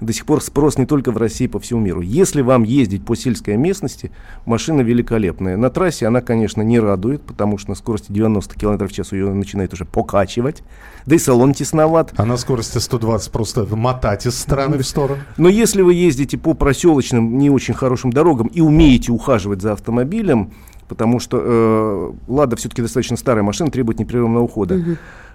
до 0.00 0.12
сих 0.12 0.26
пор 0.26 0.42
спрос 0.42 0.78
не 0.78 0.86
только 0.86 1.10
в 1.10 1.16
России, 1.16 1.46
по 1.46 1.58
всему 1.58 1.80
миру. 1.80 2.00
Если 2.00 2.40
вам 2.40 2.62
ездить 2.62 3.04
по 3.04 3.16
сельской 3.16 3.56
местности, 3.56 4.12
машина 4.44 4.82
великолепная. 4.82 5.56
На 5.56 5.70
трассе 5.70 6.06
она, 6.06 6.20
конечно, 6.20 6.62
не 6.62 6.78
радует, 6.78 7.22
потому 7.22 7.58
что 7.58 7.70
на 7.70 7.74
скорости 7.74 8.12
90 8.12 8.54
км 8.54 8.86
в 8.86 8.92
час 8.92 9.12
ее 9.12 9.32
начинает 9.32 9.72
уже 9.72 9.84
покачивать. 9.84 10.62
Да 11.06 11.16
и 11.16 11.18
салон 11.18 11.52
тесноват. 11.52 12.12
А 12.16 12.24
на 12.24 12.36
скорости 12.36 12.78
120 12.78 13.32
просто 13.32 13.66
мотать 13.74 14.26
из 14.26 14.38
стороны 14.38 14.78
в 14.78 14.86
сторону. 14.86 15.20
Но 15.36 15.48
если 15.48 15.82
вы 15.82 15.94
ездите 15.94 16.38
по 16.38 16.54
проселочным, 16.54 17.36
не 17.36 17.50
очень 17.50 17.74
хорошим 17.74 18.12
дорогам 18.12 18.46
и 18.48 18.60
умеете 18.60 19.10
ухаживать 19.10 19.62
за 19.62 19.72
автомобилем, 19.72 20.52
потому 20.88 21.20
что 21.20 21.40
э, 21.40 22.12
Лада 22.32 22.56
все-таки 22.56 22.82
достаточно 22.82 23.16
старая 23.16 23.42
машина, 23.42 23.70
требует 23.70 23.98
непрерывного 23.98 24.42
ухода, 24.42 24.80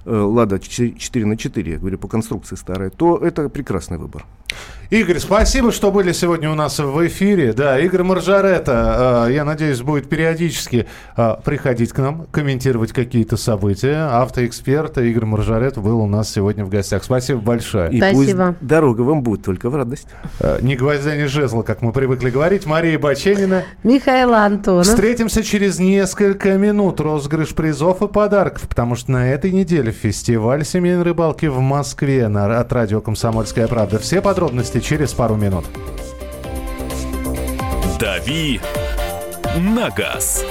Лада 0.06 0.60
4 0.60 1.26
на 1.26 1.38
4, 1.38 1.72
я 1.72 1.78
говорю, 1.78 1.98
по 1.98 2.08
конструкции 2.08 2.56
старая, 2.56 2.90
то 2.90 3.18
это 3.18 3.50
прекрасный 3.50 3.98
выбор. 3.98 4.26
Игорь, 4.90 5.18
спасибо, 5.18 5.72
что 5.72 5.92
были 5.92 6.12
сегодня 6.12 6.52
у 6.52 6.54
нас 6.54 6.78
в 6.78 7.08
эфире. 7.08 7.54
Да, 7.54 7.80
Игорь 7.80 8.04
Маржарета, 8.04 9.26
э, 9.28 9.34
я 9.34 9.44
надеюсь, 9.44 9.82
будет 9.82 10.08
периодически 10.08 10.86
э, 11.18 11.36
приходить 11.44 11.92
к 11.94 11.98
нам, 11.98 12.28
комментировать 12.30 12.92
какие-то 12.92 13.36
события. 13.36 14.08
Автоэксперт 14.22 15.00
Игорь 15.00 15.26
Маржарет 15.26 15.80
был 15.80 16.00
у 16.00 16.06
нас 16.06 16.32
сегодня 16.32 16.64
в 16.64 16.70
гостях. 16.70 17.04
Спасибо 17.04 17.40
большое. 17.40 17.92
И 17.92 17.98
Спасибо. 17.98 18.48
пусть 18.50 18.68
дорога 18.68 19.02
вам 19.02 19.24
будет 19.24 19.44
только 19.44 19.72
в 19.72 19.76
радость. 19.76 20.06
Э, 20.40 20.60
Ни 20.62 20.76
гвоздя, 20.76 21.16
ни 21.16 21.26
жезла, 21.26 21.64
как 21.64 21.82
мы 21.82 21.92
привыкли 21.92 22.30
говорить. 22.30 22.68
Мария 22.68 23.00
Баченина. 23.00 23.64
Михаил 23.84 24.36
Антонов. 24.36 24.86
Встретимся 24.86 25.44
через 25.44 25.80
несколько 25.80 26.56
минут. 26.58 27.00
Розыгрыш 27.00 27.56
призов 27.56 28.04
и 28.04 28.08
подарков, 28.08 28.70
потому 28.70 28.96
что 28.96 29.12
на 29.14 29.32
этой 29.32 29.52
неделе 29.52 29.92
фестиваль 29.94 30.66
семейной 30.66 31.04
рыбалки 31.04 31.46
в 31.46 31.60
Москве 31.60 32.28
на, 32.28 32.60
от 32.60 32.74
радио 32.74 33.00
«Комсомольская 33.00 33.68
правда». 33.68 34.00
Все 34.00 34.22
подробности 34.22 34.82
через 34.82 35.14
пару 35.14 35.36
минут. 35.36 35.66
«Дави 38.00 38.60
на 39.56 39.90
газ». 39.90 40.44